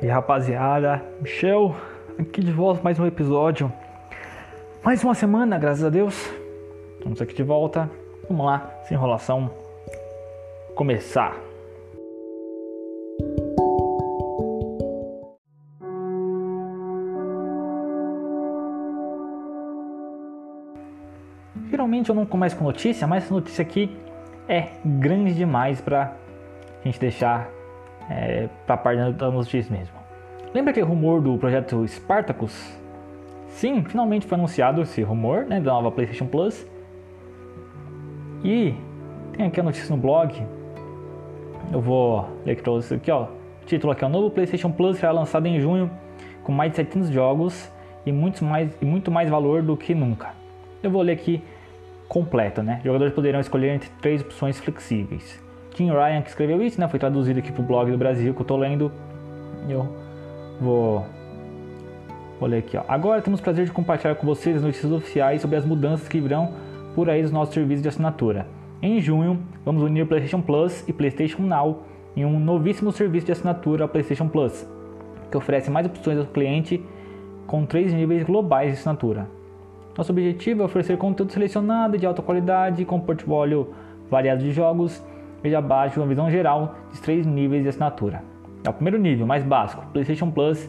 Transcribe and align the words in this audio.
E 0.00 0.06
rapaziada, 0.06 1.02
Michel, 1.20 1.74
aqui 2.16 2.40
de 2.40 2.52
volta 2.52 2.80
mais 2.84 3.00
um 3.00 3.06
episódio. 3.06 3.72
Mais 4.84 5.02
uma 5.02 5.12
semana, 5.12 5.58
graças 5.58 5.82
a 5.82 5.90
Deus. 5.90 6.14
Estamos 6.96 7.20
aqui 7.20 7.34
de 7.34 7.42
volta. 7.42 7.90
Vamos 8.28 8.46
lá, 8.46 8.70
sem 8.84 8.96
enrolação. 8.96 9.50
Começar. 10.76 11.34
Geralmente 21.68 22.08
eu 22.08 22.14
não 22.14 22.24
começo 22.24 22.56
com 22.56 22.62
notícia, 22.62 23.04
mas 23.04 23.24
essa 23.24 23.34
notícia 23.34 23.62
aqui 23.62 23.96
é 24.48 24.68
grande 24.84 25.34
demais 25.34 25.80
para 25.80 26.12
a 26.80 26.86
gente 26.86 27.00
deixar 27.00 27.57
é, 28.10 28.48
para 28.66 28.74
a 28.74 28.78
parte 28.78 29.12
das 29.12 29.32
notícias 29.32 29.68
mesmo. 29.68 29.94
Lembra 30.54 30.70
aquele 30.70 30.86
rumor 30.86 31.20
do 31.20 31.36
projeto 31.36 31.86
Spartacus? 31.86 32.78
Sim, 33.48 33.84
finalmente 33.84 34.26
foi 34.26 34.38
anunciado 34.38 34.82
esse 34.82 35.02
rumor 35.02 35.44
né, 35.44 35.60
da 35.60 35.72
nova 35.72 35.90
PlayStation 35.90 36.26
Plus. 36.26 36.66
E 38.42 38.74
tem 39.32 39.46
aqui 39.46 39.60
a 39.60 39.62
notícia 39.62 39.94
no 39.94 40.00
blog. 40.00 40.46
Eu 41.72 41.80
vou 41.80 42.28
ler 42.44 42.52
aqui 42.52 42.62
para 42.62 42.72
vocês 42.72 43.00
aqui, 43.00 43.10
ó. 43.10 43.24
O 43.62 43.66
título 43.66 43.92
aqui, 43.92 44.04
o 44.04 44.08
novo 44.08 44.30
PlayStation 44.30 44.70
Plus 44.70 44.96
será 44.96 45.12
lançado 45.12 45.46
em 45.46 45.60
junho 45.60 45.90
com 46.42 46.52
mais 46.52 46.70
de 46.70 46.76
700 46.76 47.10
jogos 47.10 47.70
e, 48.06 48.12
muitos 48.12 48.40
mais, 48.40 48.70
e 48.80 48.84
muito 48.84 49.10
mais 49.10 49.28
valor 49.28 49.62
do 49.62 49.76
que 49.76 49.94
nunca. 49.94 50.30
Eu 50.82 50.90
vou 50.90 51.02
ler 51.02 51.12
aqui 51.12 51.42
completa, 52.08 52.62
né? 52.62 52.80
Jogadores 52.82 53.12
poderão 53.12 53.38
escolher 53.38 53.74
entre 53.74 53.90
três 54.00 54.22
opções 54.22 54.58
flexíveis. 54.58 55.42
Tim 55.78 55.92
Ryan 55.92 56.22
que 56.22 56.28
escreveu 56.28 56.60
isso, 56.60 56.80
né? 56.80 56.88
Foi 56.88 56.98
traduzido 56.98 57.38
aqui 57.38 57.52
pro 57.52 57.62
blog 57.62 57.88
do 57.88 57.96
Brasil 57.96 58.34
que 58.34 58.40
eu 58.40 58.44
tô 58.44 58.56
lendo. 58.56 58.90
Eu 59.68 59.88
vou 60.60 61.06
Vou 62.40 62.48
ler 62.48 62.58
aqui, 62.58 62.76
ó. 62.76 62.82
Agora 62.88 63.22
temos 63.22 63.38
o 63.38 63.42
prazer 63.44 63.64
de 63.64 63.70
compartilhar 63.70 64.16
com 64.16 64.26
vocês 64.26 64.56
as 64.56 64.62
notícias 64.62 64.90
oficiais 64.90 65.40
sobre 65.40 65.56
as 65.56 65.64
mudanças 65.64 66.08
que 66.08 66.20
virão 66.20 66.52
por 66.96 67.08
aí 67.08 67.22
nos 67.22 67.30
nossos 67.30 67.54
serviços 67.54 67.82
de 67.82 67.88
assinatura. 67.88 68.48
Em 68.82 69.00
junho, 69.00 69.38
vamos 69.64 69.80
unir 69.84 70.02
o 70.02 70.06
PlayStation 70.06 70.40
Plus 70.40 70.84
e 70.88 70.92
PlayStation 70.92 71.42
Now 71.42 71.84
em 72.16 72.24
um 72.24 72.40
novíssimo 72.40 72.90
serviço 72.90 73.26
de 73.26 73.32
assinatura, 73.32 73.84
a 73.84 73.88
PlayStation 73.88 74.26
Plus, 74.26 74.68
que 75.30 75.36
oferece 75.36 75.70
mais 75.70 75.86
opções 75.86 76.18
ao 76.18 76.26
cliente 76.26 76.84
com 77.46 77.64
três 77.64 77.92
níveis 77.92 78.24
globais 78.24 78.72
de 78.72 78.78
assinatura. 78.78 79.28
Nosso 79.96 80.10
objetivo 80.10 80.62
é 80.62 80.64
oferecer 80.64 80.98
conteúdo 80.98 81.32
selecionado 81.32 81.96
de 81.96 82.04
alta 82.04 82.20
qualidade 82.20 82.84
com 82.84 82.98
portfólio 82.98 83.68
variado 84.10 84.42
de 84.42 84.50
jogos. 84.50 85.00
Veja 85.42 85.58
abaixo 85.58 86.00
uma 86.00 86.06
visão 86.06 86.30
geral 86.30 86.74
dos 86.90 87.00
três 87.00 87.24
níveis 87.24 87.62
de 87.62 87.68
assinatura. 87.68 88.22
É 88.64 88.70
o 88.70 88.72
primeiro 88.72 88.98
nível, 88.98 89.26
mais 89.26 89.44
básico, 89.44 89.86
PlayStation 89.92 90.30
Plus 90.30 90.68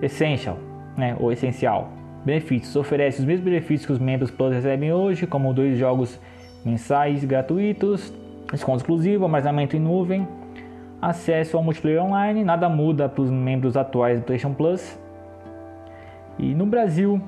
Essential, 0.00 0.58
né, 0.96 1.16
ou 1.20 1.30
essencial. 1.30 1.88
Benefícios: 2.24 2.74
oferece 2.76 3.20
os 3.20 3.24
mesmos 3.24 3.44
benefícios 3.44 3.86
que 3.86 3.92
os 3.92 3.98
membros 3.98 4.30
Plus 4.30 4.52
recebem 4.52 4.92
hoje, 4.92 5.26
como 5.26 5.52
dois 5.52 5.78
jogos 5.78 6.20
mensais 6.64 7.24
gratuitos, 7.24 8.12
desconto 8.50 8.78
exclusivo, 8.78 9.24
armazenamento 9.24 9.76
em 9.76 9.80
nuvem, 9.80 10.26
acesso 11.00 11.56
ao 11.56 11.62
multiplayer 11.62 12.02
online. 12.02 12.44
Nada 12.44 12.68
muda 12.68 13.08
para 13.08 13.22
os 13.22 13.30
membros 13.30 13.76
atuais 13.76 14.20
do 14.20 14.24
PlayStation 14.24 14.54
Plus. 14.54 14.98
E 16.38 16.54
no 16.54 16.66
Brasil, 16.66 17.20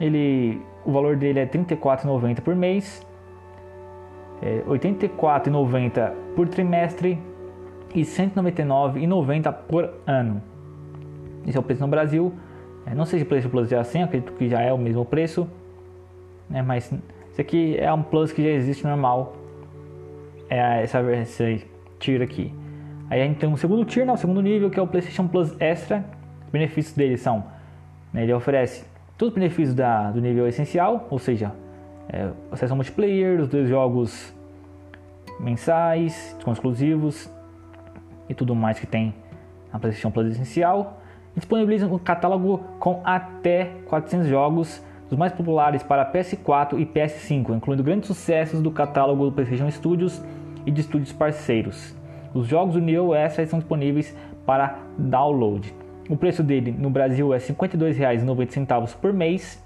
ele, 0.00 0.60
o 0.84 0.92
valor 0.92 1.16
dele 1.16 1.40
é 1.40 1.44
R$ 1.44 1.50
34,90 1.50 2.40
por 2.40 2.54
mês, 2.54 3.04
é, 4.42 4.56
R$ 4.66 4.78
84,90 4.78 6.12
por 6.34 6.48
trimestre 6.48 7.18
e 7.94 8.00
R$ 8.00 8.04
199,90 8.04 9.52
por 9.68 9.90
ano. 10.06 10.42
Esse 11.46 11.56
é 11.56 11.60
o 11.60 11.62
preço 11.62 11.82
no 11.82 11.88
Brasil. 11.88 12.32
É, 12.84 12.94
não 12.94 13.04
sei 13.04 13.20
se 13.20 13.24
o 13.24 13.28
preço 13.28 13.48
Plus 13.48 13.70
é 13.70 13.78
assim, 13.78 14.02
acredito 14.02 14.32
que 14.32 14.48
já 14.48 14.60
é 14.60 14.72
o 14.72 14.78
mesmo 14.78 15.04
preço, 15.04 15.48
né, 16.50 16.62
mas 16.62 16.92
esse 17.30 17.40
aqui 17.40 17.76
é 17.78 17.92
um 17.92 18.02
Plus 18.02 18.32
que 18.32 18.42
já 18.42 18.50
existe 18.50 18.84
normal. 18.84 19.36
É 20.50 20.82
essa 20.82 21.02
versão 21.02 21.56
tira 21.98 22.24
aqui. 22.24 22.52
Aí 23.08 23.22
a 23.22 23.24
gente 23.24 23.38
tem 23.38 23.48
um 23.48 23.56
segundo 23.56 23.84
tier, 23.84 24.04
né, 24.04 24.12
o 24.12 24.16
segundo 24.16 24.42
nível, 24.42 24.68
que 24.68 24.78
é 24.78 24.82
o 24.82 24.86
PlayStation 24.86 25.28
Plus 25.28 25.54
Extra. 25.60 26.04
Os 26.44 26.50
benefícios 26.50 26.94
dele 26.96 27.16
são: 27.16 27.44
né, 28.12 28.24
ele 28.24 28.32
oferece 28.34 28.84
todos 29.16 29.32
os 29.32 29.38
benefícios 29.38 29.74
da, 29.74 30.10
do 30.10 30.20
nível 30.20 30.46
essencial, 30.48 31.06
ou 31.08 31.18
seja, 31.18 31.52
é, 32.08 32.30
acesso 32.50 32.72
ao 32.72 32.76
multiplayer, 32.76 33.40
os 33.40 33.48
dois 33.48 33.68
jogos 33.68 34.34
mensais, 35.40 36.36
com 36.44 36.52
exclusivos 36.52 37.30
e 38.28 38.34
tudo 38.34 38.54
mais 38.54 38.78
que 38.78 38.86
tem 38.86 39.14
na 39.72 39.78
PlayStation 39.78 40.10
Plus 40.10 40.28
essencial. 40.28 41.00
Disponibiliza 41.34 41.86
um 41.86 41.98
catálogo 41.98 42.58
com 42.78 43.00
até 43.04 43.72
400 43.86 44.28
jogos, 44.28 44.82
dos 45.08 45.18
mais 45.18 45.32
populares 45.32 45.82
para 45.82 46.10
PS4 46.10 46.78
e 46.78 46.86
PS5, 46.86 47.54
incluindo 47.54 47.82
grandes 47.82 48.06
sucessos 48.06 48.62
do 48.62 48.70
catálogo 48.70 49.26
do 49.26 49.32
PlayStation 49.32 49.70
Studios 49.70 50.22
e 50.64 50.70
de 50.70 50.80
estúdios 50.80 51.12
parceiros. 51.12 51.94
Os 52.34 52.46
jogos 52.46 52.74
do 52.74 52.80
nível 52.80 53.14
Extra 53.14 53.42
estão 53.42 53.58
disponíveis 53.58 54.16
para 54.46 54.78
download. 54.96 55.74
O 56.08 56.16
preço 56.16 56.42
dele 56.42 56.72
no 56.72 56.90
Brasil 56.90 57.32
é 57.32 57.38
R$ 57.38 57.44
52,90 57.44 58.96
por 58.96 59.12
mês, 59.12 59.61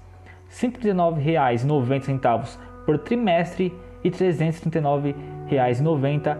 R$ 0.49 0.69
139,90 0.69 2.57
por 2.85 2.97
trimestre 2.99 3.73
e 4.03 4.09
R$ 4.09 4.15
339,90 4.15 6.37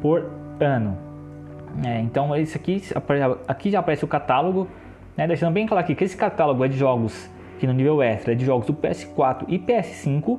por 0.00 0.30
ano. 0.60 0.96
É, 1.84 2.00
então 2.00 2.34
esse 2.36 2.56
aqui, 2.56 2.80
aqui 3.48 3.70
já 3.70 3.80
aparece 3.80 4.04
o 4.04 4.08
catálogo, 4.08 4.68
né, 5.16 5.26
deixando 5.26 5.52
bem 5.52 5.66
claro 5.66 5.82
aqui 5.82 5.94
que 5.94 6.04
esse 6.04 6.16
catálogo 6.16 6.64
é 6.64 6.68
de 6.68 6.76
jogos 6.76 7.28
que 7.58 7.66
no 7.66 7.72
nível 7.72 8.02
extra 8.02 8.32
é 8.32 8.34
de 8.34 8.44
jogos 8.44 8.66
do 8.66 8.74
PS4 8.74 9.44
e 9.48 9.58
PS5, 9.58 10.38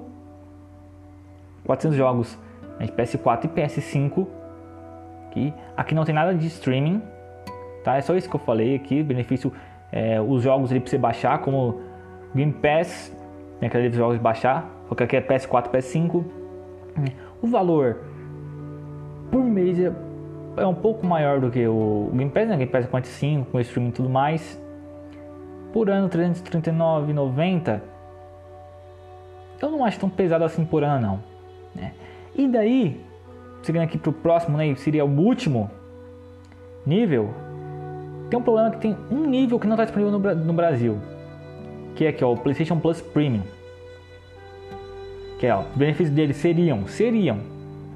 400 1.66 1.98
jogos 1.98 2.40
né, 2.80 2.86
de 2.86 2.92
PS4 2.92 3.46
e 3.46 3.48
PS5, 3.48 4.28
que 5.32 5.54
aqui 5.76 5.96
não 5.96 6.06
tem 6.06 6.14
nada 6.14 6.34
de 6.34 6.48
streaming, 6.48 7.02
tá? 7.84 7.98
É 7.98 8.02
só 8.02 8.16
isso 8.16 8.30
que 8.30 8.36
eu 8.36 8.40
falei 8.40 8.76
aqui, 8.76 9.04
benefício, 9.04 9.52
é, 9.92 10.22
os 10.22 10.44
jogos 10.44 10.72
ali 10.72 10.80
para 10.80 10.90
você 10.90 10.98
baixar, 10.98 11.40
como 11.40 11.82
Game 12.36 12.54
Pass, 12.54 13.16
né, 13.62 13.68
aqueles 13.68 13.96
jogos 13.96 14.18
de 14.18 14.24
baixar, 14.24 14.70
porque 14.88 15.04
aqui 15.04 15.16
é 15.16 15.22
PS4, 15.22 15.70
PS5. 15.70 16.24
O 17.42 17.48
valor 17.48 17.98
por 19.32 19.44
mês 19.44 19.80
é 19.80 19.92
é 20.58 20.66
um 20.66 20.74
pouco 20.74 21.06
maior 21.06 21.40
do 21.40 21.52
que 21.52 21.68
o 21.68 22.10
Game 22.14 22.30
Pass, 22.30 22.48
né? 22.48 22.58
Game 22.58 22.72
Pass 22.72 22.86
é 22.86 22.88
45 22.88 23.52
com 23.52 23.60
streaming 23.60 23.90
e 23.90 23.92
tudo 23.92 24.10
mais. 24.10 24.60
Por 25.74 25.90
ano 25.90 26.10
339,90. 26.10 27.82
Eu 29.62 29.72
não 29.72 29.84
acho 29.84 30.00
tão 30.00 30.10
pesado 30.10 30.44
assim 30.44 30.66
por 30.66 30.84
ano 30.84 31.02
não, 31.02 31.20
né? 31.74 31.94
E 32.36 32.48
daí, 32.48 33.02
seguindo 33.64 33.84
aqui 33.84 33.98
pro 33.98 34.12
próximo, 34.12 34.58
né, 34.58 34.74
seria 34.76 35.06
o 35.06 35.20
último 35.20 35.70
nível. 36.86 37.30
Tem 38.30 38.40
um 38.40 38.44
problema 38.44 38.72
que 38.72 38.78
tem 38.78 38.98
um 39.10 39.26
nível 39.26 39.60
que 39.60 39.68
não 39.68 39.76
está 39.76 39.86
disponível 39.86 40.18
no, 40.18 40.36
no 40.36 40.54
Brasil, 40.54 40.98
que 41.96 42.06
é 42.06 42.12
que 42.12 42.24
é 42.24 42.28
o 42.28 42.36
PlayStation 42.36 42.80
Plus 42.80 43.02
Premium. 43.02 43.44
Que 45.40 45.48
é, 45.48 45.56
ó, 45.56 45.62
os 45.62 45.76
benefícios 45.76 46.16
dele 46.16 46.34
seriam, 46.34 46.86
seriam 46.88 47.40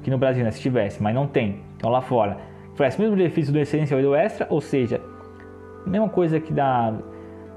que 0.02 0.10
no 0.10 0.18
Brasil 0.18 0.42
né, 0.42 0.50
se 0.50 0.60
tivesse, 0.60 1.02
mas 1.02 1.14
não 1.14 1.26
tem. 1.26 1.60
Então 1.76 1.90
lá 1.90 2.00
fora 2.00 2.38
oferece 2.72 2.98
o 2.98 3.02
mesmo 3.02 3.16
benefício 3.16 3.52
do 3.52 3.58
Essential 3.58 4.00
e 4.00 4.02
do 4.02 4.14
Extra, 4.14 4.46
ou 4.48 4.60
seja, 4.60 5.00
mesma 5.86 6.08
coisa 6.08 6.40
que 6.40 6.52
dá, 6.52 6.94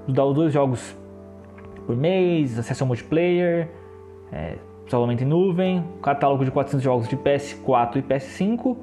dá 0.07 0.25
os 0.25 0.35
dois 0.35 0.53
jogos 0.53 0.95
por 1.85 1.95
mês, 1.95 2.57
acesso 2.57 2.83
ao 2.83 2.87
multiplayer, 2.87 3.69
é, 4.31 4.57
salvamento 4.87 5.23
em 5.23 5.27
nuvem, 5.27 5.83
catálogo 6.01 6.43
de 6.43 6.51
400 6.51 6.83
jogos 6.83 7.07
de 7.07 7.15
PS4 7.15 7.97
e 7.97 8.01
PS5. 8.01 8.77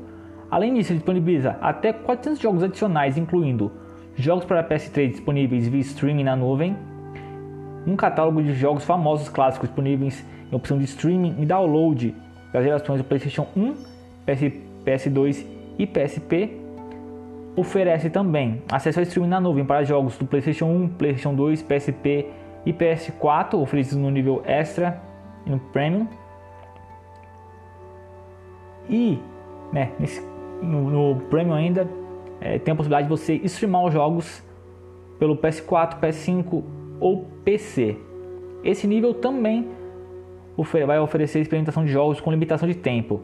Além 0.51 0.75
disso, 0.75 0.93
ele 0.93 0.99
disponibiliza 0.99 1.57
até 1.61 1.93
400 1.93 2.41
jogos 2.41 2.63
adicionais, 2.63 3.17
incluindo 3.17 3.71
jogos 4.17 4.45
para 4.45 4.63
PS3 4.65 5.11
disponíveis 5.11 5.69
via 5.69 5.81
streaming 5.81 6.25
na 6.25 6.37
nuvem, 6.37 6.77
um 7.87 7.97
catálogo 7.97 8.43
de 8.43 8.55
jogos 8.55 8.85
famosos 8.85 9.29
clássicos 9.29 9.69
disponíveis 9.69 10.25
em 10.51 10.55
opção 10.55 10.79
de 10.79 10.85
streaming 10.85 11.37
e 11.39 11.47
download 11.47 12.15
das 12.53 12.65
gerações 12.65 12.99
do 12.99 13.05
PlayStation 13.05 13.47
1, 13.57 13.75
PS, 14.27 14.53
PS2 14.85 15.47
e 15.79 15.87
PSP 15.87 16.59
oferece 17.57 18.11
também 18.11 18.63
acesso 18.71 19.01
ao 19.01 19.03
streaming 19.03 19.29
na 19.29 19.41
nuvem 19.41 19.65
para 19.65 19.85
jogos 19.85 20.17
do 20.17 20.27
PlayStation 20.27 20.67
1, 20.67 20.89
PlayStation 20.91 21.35
2, 21.35 21.63
PSP 21.63 22.27
e 22.65 22.73
PS4, 22.73 23.55
oferecidos 23.55 23.99
no 23.99 24.11
nível 24.11 24.43
Extra 24.45 25.01
e 25.47 25.51
no 25.51 25.59
Premium. 25.59 26.07
E 28.89 29.19
né, 29.73 29.93
nesse, 29.99 30.21
no, 30.63 30.91
no, 30.91 31.21
Premium 31.23 31.55
ainda 31.55 31.89
é, 32.41 32.59
tem 32.59 32.73
a 32.73 32.77
possibilidade 32.77 33.09
de 33.09 33.11
você 33.11 33.35
streamar 33.45 33.85
os 33.85 33.93
jogos 33.93 34.43
pelo 35.19 35.37
PS4, 35.37 36.01
PS5 36.01 36.63
ou 37.01 37.27
PC. 37.45 37.97
Esse 38.63 38.87
nível 38.87 39.15
também 39.15 39.69
vai 40.87 41.01
oferecer 41.01 41.41
experimentação 41.41 41.85
de 41.85 41.91
jogos 41.91 42.21
com 42.21 42.31
limitação 42.31 42.69
de 42.69 42.75
tempo. 42.75 43.23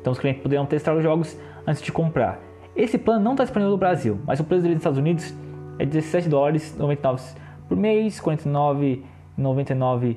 Então 0.00 0.12
os 0.12 0.18
clientes 0.18 0.42
poderão 0.42 0.64
testar 0.64 0.94
os 0.94 1.02
jogos 1.02 1.38
antes 1.66 1.82
de 1.82 1.92
comprar. 1.92 2.40
Esse 2.74 2.96
plano 2.98 3.22
não 3.22 3.32
está 3.32 3.44
disponível 3.44 3.72
no 3.72 3.78
Brasil, 3.78 4.18
mas 4.26 4.40
o 4.40 4.44
preço 4.44 4.62
dele 4.62 4.74
nos 4.74 4.80
Estados 4.80 4.98
Unidos 4.98 5.34
é 5.78 5.84
17 5.86 6.28
dólares 6.28 6.74
99 6.76 7.22
por 7.68 7.76
mês, 7.76 8.20
49,99 8.20 10.16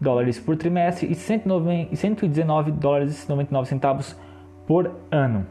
dólares 0.00 0.40
por 0.40 0.56
trimestre 0.56 1.10
e 1.10 1.14
119 1.14 2.72
dólares 2.72 3.28
99 3.28 3.68
centavos 3.68 4.16
por 4.66 4.90
ano. 5.10 5.46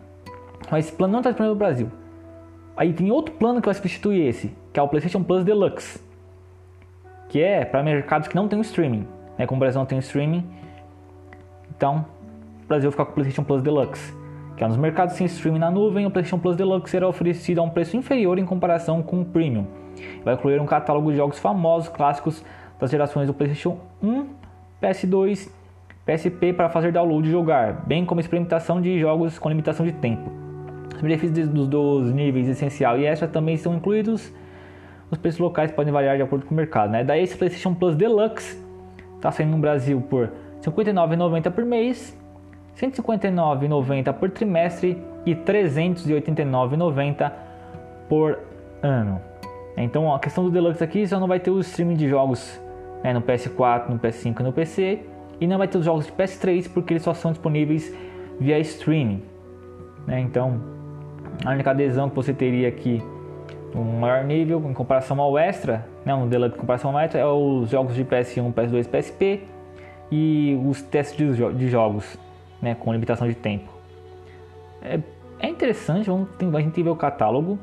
Mas 0.70 0.86
esse 0.88 0.96
plano 0.96 1.14
não 1.14 1.20
está 1.20 1.30
disponível 1.30 1.54
no 1.56 1.60
Brasil. 1.60 1.90
Aí 2.76 2.94
tem 2.94 3.12
outro 3.12 3.34
plano 3.36 3.62
que 3.62 3.68
vai 3.68 3.76
substituir 3.76 4.28
esse, 4.28 4.52
que 4.74 4.80
é 4.80 4.84
o 4.84 4.88
PlayStation 4.88 5.24
Plus 5.24 5.44
Deluxe, 5.44 6.00
que 7.32 7.42
é 7.42 7.64
para 7.64 7.82
mercados 7.82 8.28
que 8.28 8.36
não 8.36 8.50
tem 8.50 8.60
o 8.60 8.62
streaming. 8.62 9.08
Né? 9.38 9.48
Como 9.48 9.58
o 9.58 9.62
Brasil 9.62 9.80
não 9.80 9.86
tem 9.86 9.98
o 9.98 10.02
streaming, 10.02 10.46
então 11.74 12.06
o 12.66 12.68
Brasil 12.68 12.90
vai 12.90 12.92
ficar 12.92 13.06
com 13.06 13.12
o 13.12 13.14
PlayStation 13.14 13.44
Plus 13.46 13.62
Deluxe. 13.62 14.14
Que 14.58 14.66
é 14.66 14.68
nos 14.68 14.76
mercados 14.76 15.16
sem 15.16 15.26
streaming 15.28 15.60
na 15.60 15.72
nuvem, 15.72 16.06
o 16.06 16.12
PlayStation 16.12 16.38
Plus 16.38 16.58
Deluxe 16.58 16.92
será 16.92 17.08
oferecido 17.08 17.62
a 17.62 17.64
um 17.64 17.70
preço 17.70 17.96
inferior 17.96 18.38
em 18.38 18.46
comparação 18.46 19.02
com 19.02 19.22
o 19.22 19.26
Premium. 19.26 19.66
Vai 20.26 20.34
incluir 20.34 20.60
um 20.60 20.66
catálogo 20.66 21.10
de 21.10 21.16
jogos 21.16 21.40
famosos, 21.40 21.88
clássicos 21.88 22.44
das 22.78 22.92
gerações 22.92 23.28
do 23.28 23.34
PlayStation 23.34 23.78
1, 24.04 24.28
PS2, 24.84 25.50
PSP 26.06 26.52
para 26.52 26.68
fazer 26.68 26.92
download 26.92 27.30
e 27.30 27.32
jogar, 27.32 27.86
bem 27.88 28.06
como 28.06 28.20
experimentação 28.20 28.82
de 28.82 29.00
jogos 29.00 29.40
com 29.40 29.48
limitação 29.48 29.86
de 29.86 29.94
tempo. 29.94 30.30
Os 30.94 31.02
benefícios 31.02 31.48
dos, 31.48 31.70
dos 31.70 32.12
níveis 32.12 32.50
essencial 32.50 33.00
e 33.00 33.06
extra 33.06 33.26
também 33.26 33.56
estão 33.56 33.74
incluídos. 33.74 34.34
Os 35.12 35.18
preços 35.18 35.40
locais 35.42 35.70
podem 35.72 35.92
variar 35.92 36.16
de 36.16 36.24
acordo 36.24 36.46
com 36.46 36.54
o 36.54 36.58
mercado. 36.58 36.92
Né? 36.92 37.04
Daí 37.04 37.22
esse 37.22 37.38
PlayStation 37.38 37.74
Plus 37.74 37.96
Deluxe 37.96 38.58
está 39.18 39.30
saindo 39.30 39.52
no 39.52 39.58
Brasil 39.58 40.02
por 40.10 40.24
R$ 40.26 40.32
59,90 40.66 41.52
por 41.52 41.66
mês, 41.66 42.18
R$ 42.80 42.88
159,90 42.88 44.14
por 44.14 44.30
trimestre 44.30 44.98
e 45.26 45.34
R$ 45.34 45.42
389,90 45.44 47.32
por 48.08 48.40
ano. 48.82 49.20
Então 49.76 50.14
a 50.14 50.20
questão 50.20 50.46
do 50.46 50.50
Deluxe 50.50 50.84
aqui 50.84 51.06
só 51.06 51.20
não 51.20 51.28
vai 51.28 51.40
ter 51.40 51.52
o 51.52 51.60
streaming 51.60 51.96
de 51.96 52.08
jogos 52.08 52.62
né, 53.04 53.14
no 53.14 53.22
PS4, 53.22 53.90
no 53.90 54.00
PS5 54.00 54.40
e 54.40 54.44
no 54.44 54.54
PC 54.54 55.00
e 55.42 55.48
não 55.48 55.58
vai 55.58 55.68
ter 55.68 55.78
os 55.78 55.86
jogos 55.86 56.06
de 56.06 56.12
PS3 56.14 56.72
porque 56.72 56.94
eles 56.94 57.04
só 57.04 57.14
são 57.14 57.32
disponíveis 57.32 57.94
via 58.40 58.60
streaming. 58.60 59.24
Né? 60.08 60.22
Então 60.22 60.62
a 61.46 61.52
única 61.52 61.72
adesão 61.72 62.10
que 62.10 62.16
você 62.16 62.34
teria 62.34 62.70
aqui 62.70 63.04
um 63.76 64.00
maior 64.00 64.24
nível 64.24 64.62
em 64.70 64.74
comparação 64.74 65.20
ao 65.22 65.38
Extra, 65.38 65.86
né, 66.06 66.14
um 66.14 66.28
Deluxe 66.28 66.56
em 66.56 66.60
comparação 66.60 66.92
ao 66.92 67.00
Extra, 67.00 67.20
é 67.20 67.26
os 67.26 67.70
jogos 67.70 67.96
de 67.96 68.04
PS1, 68.04 68.54
PS2, 68.54 68.88
PSP 68.88 69.44
e 70.12 70.60
os 70.66 70.82
testes 70.82 71.18
de, 71.18 71.34
jo 71.34 71.52
de 71.54 71.70
jogos 71.70 72.18
né, 72.62 72.76
com 72.76 72.92
limitação 72.92 73.28
de 73.28 73.36
tempo. 73.36 73.70
É, 74.82 75.00
é 75.40 75.48
interessante, 75.48 76.10
vamos, 76.10 76.30
tem, 76.38 76.54
a 76.54 76.60
gente 76.60 76.82
ver 76.82 76.90
o 76.90 76.96
catálogo, 76.96 77.58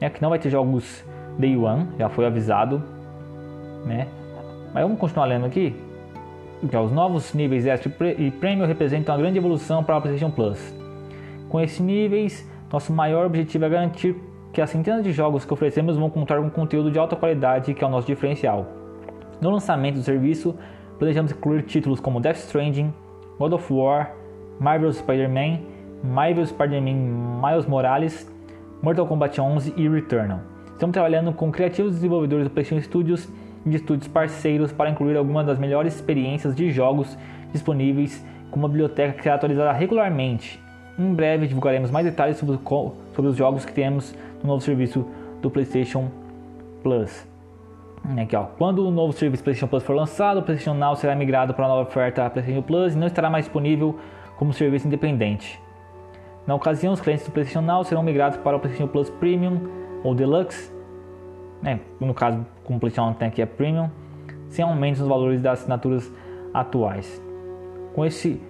né, 0.00 0.10
que 0.10 0.20
não 0.20 0.30
vai 0.30 0.38
ter 0.38 0.50
jogos 0.50 1.04
Day 1.38 1.56
One, 1.56 1.88
já 1.98 2.08
foi 2.08 2.26
avisado, 2.26 2.82
né? 3.84 4.08
Mas 4.72 4.82
vamos 4.82 4.98
continuar 4.98 5.26
lendo 5.26 5.46
aqui. 5.46 5.74
Então, 6.62 6.84
os 6.84 6.92
novos 6.92 7.32
níveis 7.34 7.66
Extra 7.66 7.92
e 8.18 8.30
Premium 8.30 8.66
representam 8.66 9.14
uma 9.14 9.20
grande 9.20 9.38
evolução 9.38 9.84
para 9.84 9.96
a 9.96 10.00
PlayStation 10.00 10.34
Plus. 10.34 10.74
Com 11.48 11.60
esses 11.60 11.78
níveis, 11.78 12.48
nosso 12.72 12.92
maior 12.92 13.26
objetivo 13.26 13.64
é 13.64 13.68
garantir 13.68 14.16
que 14.54 14.60
as 14.62 14.70
centenas 14.70 15.02
de 15.02 15.10
jogos 15.10 15.44
que 15.44 15.52
oferecemos 15.52 15.96
vão 15.96 16.08
contar 16.08 16.40
com 16.40 16.48
conteúdo 16.48 16.88
de 16.88 16.98
alta 16.98 17.16
qualidade, 17.16 17.74
que 17.74 17.82
é 17.82 17.86
o 17.86 17.90
nosso 17.90 18.06
diferencial. 18.06 18.66
No 19.40 19.50
lançamento 19.50 19.96
do 19.96 20.02
serviço, 20.02 20.54
planejamos 20.96 21.32
incluir 21.32 21.62
títulos 21.62 21.98
como 21.98 22.20
Death 22.20 22.36
Stranding, 22.36 22.94
God 23.36 23.52
of 23.52 23.72
War, 23.72 24.12
Marvel's 24.60 24.98
Spider-Man, 24.98 25.58
Marvel's 26.04 26.50
Spider-Man 26.50 26.94
Miles 27.42 27.66
Morales, 27.66 28.32
Mortal 28.80 29.06
Kombat 29.08 29.40
11 29.40 29.74
e 29.76 29.88
Returnal. 29.88 30.38
Estamos 30.72 30.94
trabalhando 30.94 31.32
com 31.32 31.50
criativos 31.50 31.94
desenvolvedores 31.94 32.44
do 32.44 32.50
PlayStation 32.50 32.80
Studios 32.80 33.28
e 33.66 33.70
de 33.70 33.76
estúdios 33.76 34.06
parceiros 34.06 34.72
para 34.72 34.88
incluir 34.88 35.16
algumas 35.16 35.46
das 35.46 35.58
melhores 35.58 35.96
experiências 35.96 36.54
de 36.54 36.70
jogos 36.70 37.18
disponíveis 37.52 38.24
com 38.52 38.60
uma 38.60 38.68
biblioteca 38.68 39.14
que 39.14 39.22
será 39.24 39.34
atualizada 39.34 39.72
regularmente 39.72 40.62
em 40.98 41.12
breve 41.12 41.46
divulgaremos 41.46 41.90
mais 41.90 42.06
detalhes 42.06 42.36
sobre, 42.36 42.58
sobre 43.14 43.30
os 43.30 43.36
jogos 43.36 43.64
que 43.64 43.72
temos 43.72 44.14
no 44.44 44.50
novo 44.50 44.60
serviço 44.60 45.04
do 45.40 45.50
PlayStation 45.50 46.10
Plus. 46.82 47.26
Aqui, 48.20 48.36
ó. 48.36 48.44
Quando 48.58 48.86
o 48.86 48.90
novo 48.90 49.14
serviço 49.14 49.42
PlayStation 49.42 49.66
Plus 49.66 49.82
for 49.82 49.96
lançado, 49.96 50.40
o 50.40 50.42
PlayStation 50.42 50.78
Now 50.78 50.94
será 50.94 51.16
migrado 51.16 51.54
para 51.54 51.64
a 51.64 51.68
nova 51.68 51.88
oferta 51.88 52.28
PlayStation 52.28 52.62
Plus 52.62 52.94
e 52.94 52.98
não 52.98 53.06
estará 53.06 53.30
mais 53.30 53.46
disponível 53.46 53.98
como 54.36 54.52
serviço 54.52 54.86
independente. 54.86 55.58
Na 56.46 56.54
ocasião, 56.54 56.92
os 56.92 57.00
clientes 57.00 57.24
do 57.24 57.32
PlayStation 57.32 57.62
Now 57.62 57.82
serão 57.82 58.02
migrados 58.02 58.36
para 58.36 58.54
o 58.54 58.60
PlayStation 58.60 58.86
Plus 58.86 59.08
Premium 59.08 59.58
ou 60.04 60.14
Deluxe, 60.14 60.70
né? 61.62 61.80
no 61.98 62.12
caso, 62.12 62.44
como 62.62 62.76
o 62.76 62.80
PlayStation 62.80 63.08
Now 63.08 63.14
tem 63.14 63.28
aqui 63.28 63.40
é 63.40 63.46
Premium, 63.46 63.88
sem 64.48 64.62
aumentos 64.62 65.00
nos 65.00 65.08
valores 65.08 65.40
das 65.40 65.60
assinaturas 65.60 66.12
atuais. 66.52 67.22
Com 67.94 68.04
esse 68.04 68.40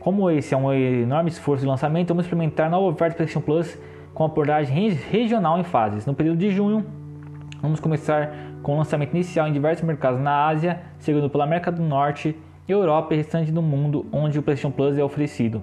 como 0.00 0.28
esse 0.30 0.52
é 0.52 0.56
um 0.56 0.72
enorme 0.72 1.30
esforço 1.30 1.62
de 1.62 1.68
lançamento, 1.68 2.08
vamos 2.08 2.26
implementar 2.26 2.68
nova 2.68 2.86
oferta 2.86 3.16
PlayStation 3.16 3.40
Plus 3.40 3.78
com 4.14 4.24
abordagem 4.24 4.90
regional 4.90 5.58
em 5.58 5.64
fases. 5.64 6.06
No 6.06 6.14
período 6.14 6.38
de 6.38 6.50
junho, 6.50 6.84
vamos 7.60 7.80
começar 7.80 8.32
com 8.62 8.74
o 8.74 8.76
lançamento 8.76 9.14
inicial 9.14 9.48
em 9.48 9.52
diversos 9.52 9.84
mercados 9.84 10.20
na 10.20 10.46
Ásia, 10.46 10.80
seguindo 10.98 11.28
pela 11.28 11.44
América 11.44 11.72
do 11.72 11.82
Norte, 11.82 12.36
Europa 12.68 13.14
e 13.14 13.16
restante 13.16 13.50
do 13.50 13.60
mundo 13.60 14.06
onde 14.12 14.38
o 14.38 14.42
PlayStation 14.42 14.70
Plus 14.70 14.96
é 14.96 15.02
oferecido. 15.02 15.62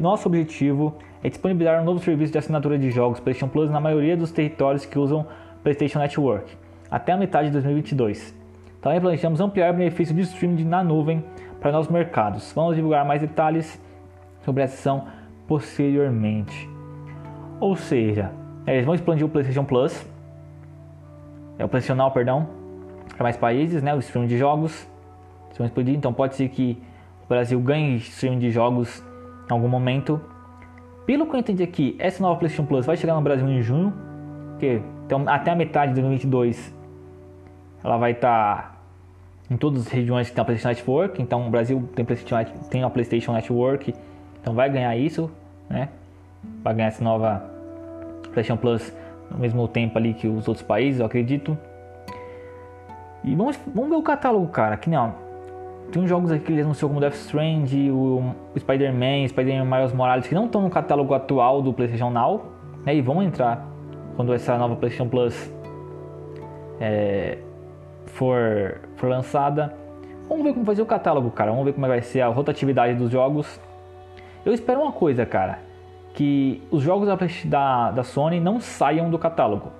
nosso 0.00 0.28
objetivo 0.28 0.96
é 1.22 1.28
disponibilizar 1.28 1.80
um 1.80 1.84
novo 1.84 2.00
serviço 2.00 2.32
de 2.32 2.38
assinatura 2.38 2.78
de 2.78 2.90
jogos 2.90 3.20
PlayStation 3.20 3.48
Plus 3.48 3.70
na 3.70 3.80
maioria 3.80 4.16
dos 4.16 4.32
territórios 4.32 4.84
que 4.84 4.98
usam 4.98 5.26
PlayStation 5.62 5.98
Network, 5.98 6.56
até 6.90 7.12
a 7.12 7.16
metade 7.16 7.48
de 7.48 7.52
2022. 7.52 8.34
Também 8.80 9.00
planejamos 9.00 9.40
ampliar 9.40 9.72
o 9.72 9.76
benefício 9.76 10.14
de 10.14 10.22
streaming 10.22 10.64
na 10.64 10.84
nuvem 10.84 11.24
para 11.60 11.72
novos 11.72 11.88
mercados. 11.88 12.52
Vamos 12.54 12.76
divulgar 12.76 13.04
mais 13.04 13.20
detalhes 13.20 13.80
sobre 14.44 14.62
essa 14.62 14.74
ação 14.74 15.06
posteriormente. 15.48 16.75
Ou 17.60 17.76
seja, 17.76 18.30
eles 18.66 18.84
vão 18.84 18.94
expandir 18.94 19.24
o 19.24 19.28
PlayStation 19.28 19.64
Plus, 19.64 20.06
é 21.58 21.64
o 21.64 21.68
PlayStation 21.68 22.00
Now, 22.00 22.10
perdão, 22.10 22.48
para 23.14 23.24
mais 23.24 23.36
países, 23.36 23.82
né? 23.82 23.94
O 23.94 23.98
streaming 23.98 24.28
de 24.28 24.36
jogos. 24.36 24.86
Eles 25.46 25.58
vão 25.58 25.66
expandir, 25.66 25.94
então 25.94 26.12
pode 26.12 26.34
ser 26.34 26.48
que 26.48 26.78
o 27.24 27.28
Brasil 27.28 27.58
ganhe 27.60 27.96
streaming 27.96 28.38
de 28.38 28.50
jogos 28.50 29.02
em 29.48 29.52
algum 29.52 29.68
momento. 29.68 30.20
Pelo 31.06 31.26
que 31.26 31.34
eu 31.34 31.40
entendi 31.40 31.62
aqui, 31.62 31.96
essa 31.98 32.22
nova 32.22 32.38
PlayStation 32.38 32.66
Plus 32.66 32.84
vai 32.84 32.96
chegar 32.96 33.14
no 33.14 33.22
Brasil 33.22 33.48
em 33.48 33.62
junho, 33.62 33.92
que 34.58 34.82
então 35.06 35.24
até 35.26 35.52
a 35.52 35.54
metade 35.54 35.94
de 35.94 36.00
2022 36.00 36.74
ela 37.82 37.96
vai 37.96 38.10
estar 38.10 38.56
tá 38.56 38.76
em 39.48 39.56
todas 39.56 39.86
as 39.86 39.88
regiões 39.88 40.28
que 40.28 40.34
tem 40.34 40.42
a 40.42 40.44
PlayStation 40.44 40.68
Network. 40.68 41.22
Então 41.22 41.46
o 41.46 41.50
Brasil 41.50 41.88
tem, 41.94 42.04
PlayStation, 42.04 42.52
tem 42.68 42.82
a 42.82 42.90
PlayStation 42.90 43.32
Network, 43.32 43.94
então 44.40 44.52
vai 44.52 44.68
ganhar 44.68 44.94
isso, 44.96 45.30
né? 45.70 45.88
Vai 46.62 46.74
ganhar 46.74 46.88
essa 46.88 47.02
nova 47.02 47.42
PlayStation 48.22 48.56
Plus 48.56 48.92
no 49.30 49.38
mesmo 49.38 49.66
tempo 49.68 49.98
ali 49.98 50.14
que 50.14 50.28
os 50.28 50.46
outros 50.46 50.66
países, 50.66 51.00
eu 51.00 51.06
acredito. 51.06 51.56
E 53.24 53.34
vamos, 53.34 53.58
vamos 53.74 53.90
ver 53.90 53.96
o 53.96 54.02
catálogo, 54.02 54.46
cara. 54.48 54.76
Que 54.76 54.88
não. 54.88 55.14
Tem 55.90 56.02
uns 56.02 56.08
jogos 56.08 56.32
aqui 56.32 56.44
que 56.44 56.52
eles 56.52 56.64
anunciou 56.64 56.88
como 56.88 57.00
Death 57.00 57.14
Strand, 57.14 57.72
o, 57.90 58.34
o 58.54 58.58
Spider-Man, 58.58 59.28
Spider-Man 59.28 59.64
Miles 59.64 59.92
Morales, 59.92 60.26
que 60.26 60.34
não 60.34 60.46
estão 60.46 60.62
no 60.62 60.70
catálogo 60.70 61.14
atual 61.14 61.62
do 61.62 61.72
PlayStation 61.72 62.10
Now, 62.10 62.44
né? 62.84 62.94
E 62.94 63.00
vão 63.00 63.22
entrar 63.22 63.66
quando 64.16 64.32
essa 64.32 64.56
nova 64.58 64.74
PlayStation 64.76 65.08
Plus 65.08 65.52
é, 66.80 67.38
for, 68.06 68.80
for 68.96 69.08
lançada. 69.08 69.74
Vamos 70.28 70.44
ver 70.44 70.52
como 70.52 70.64
vai 70.64 70.74
ser 70.74 70.82
o 70.82 70.86
catálogo, 70.86 71.30
cara. 71.30 71.50
Vamos 71.50 71.66
ver 71.66 71.72
como 71.72 71.86
vai 71.86 72.02
ser 72.02 72.20
a 72.20 72.28
rotatividade 72.28 72.94
dos 72.94 73.10
jogos. 73.10 73.60
Eu 74.44 74.52
espero 74.52 74.80
uma 74.80 74.92
coisa, 74.92 75.24
cara. 75.24 75.65
Que 76.16 76.60
os 76.70 76.82
jogos 76.82 77.06
da, 77.44 77.90
da 77.92 78.02
Sony 78.02 78.40
não 78.40 78.58
saiam 78.58 79.08
do 79.08 79.18
catálogo. 79.18 79.70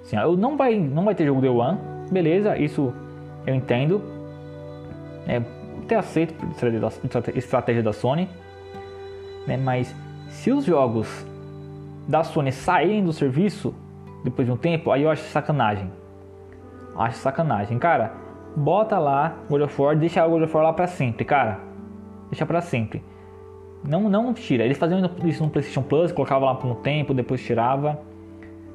Assim, 0.00 0.16
eu 0.16 0.38
não 0.38 0.56
vai, 0.56 0.78
não 0.78 1.04
vai 1.04 1.14
ter 1.14 1.26
jogo 1.26 1.42
Day 1.42 1.50
One. 1.50 1.78
Beleza, 2.10 2.56
isso 2.56 2.94
eu 3.46 3.54
entendo. 3.54 4.00
É, 5.26 5.42
até 5.84 5.96
aceito 5.96 6.34
estratégia 7.34 7.82
da 7.82 7.92
Sony. 7.92 8.28
Né, 9.46 9.56
mas 9.56 9.94
se 10.28 10.50
os 10.50 10.64
jogos 10.64 11.26
da 12.06 12.24
Sony 12.24 12.52
saírem 12.52 13.04
do 13.04 13.12
serviço 13.12 13.74
depois 14.24 14.46
de 14.46 14.52
um 14.52 14.56
tempo, 14.56 14.90
aí 14.90 15.02
eu 15.02 15.10
acho 15.10 15.22
sacanagem. 15.24 15.90
Acho 16.96 17.18
sacanagem. 17.18 17.78
Cara, 17.78 18.12
bota 18.56 18.98
lá 18.98 19.36
God 19.48 19.62
of 19.62 19.82
War, 19.82 19.96
deixa 19.96 20.24
o 20.26 20.30
God 20.30 20.42
of 20.42 20.54
War 20.54 20.64
lá 20.64 20.72
pra 20.72 20.86
sempre, 20.86 21.24
cara. 21.24 21.60
Deixa 22.30 22.46
pra 22.46 22.60
sempre. 22.60 23.02
Não, 23.84 24.08
não 24.08 24.34
tira. 24.34 24.64
Eles 24.64 24.76
faziam 24.76 24.98
isso 25.24 25.42
no 25.42 25.50
PlayStation 25.50 25.82
Plus, 25.82 26.12
colocava 26.12 26.46
lá 26.46 26.54
por 26.54 26.70
um 26.70 26.74
tempo, 26.76 27.14
depois 27.14 27.44
tirava. 27.44 28.00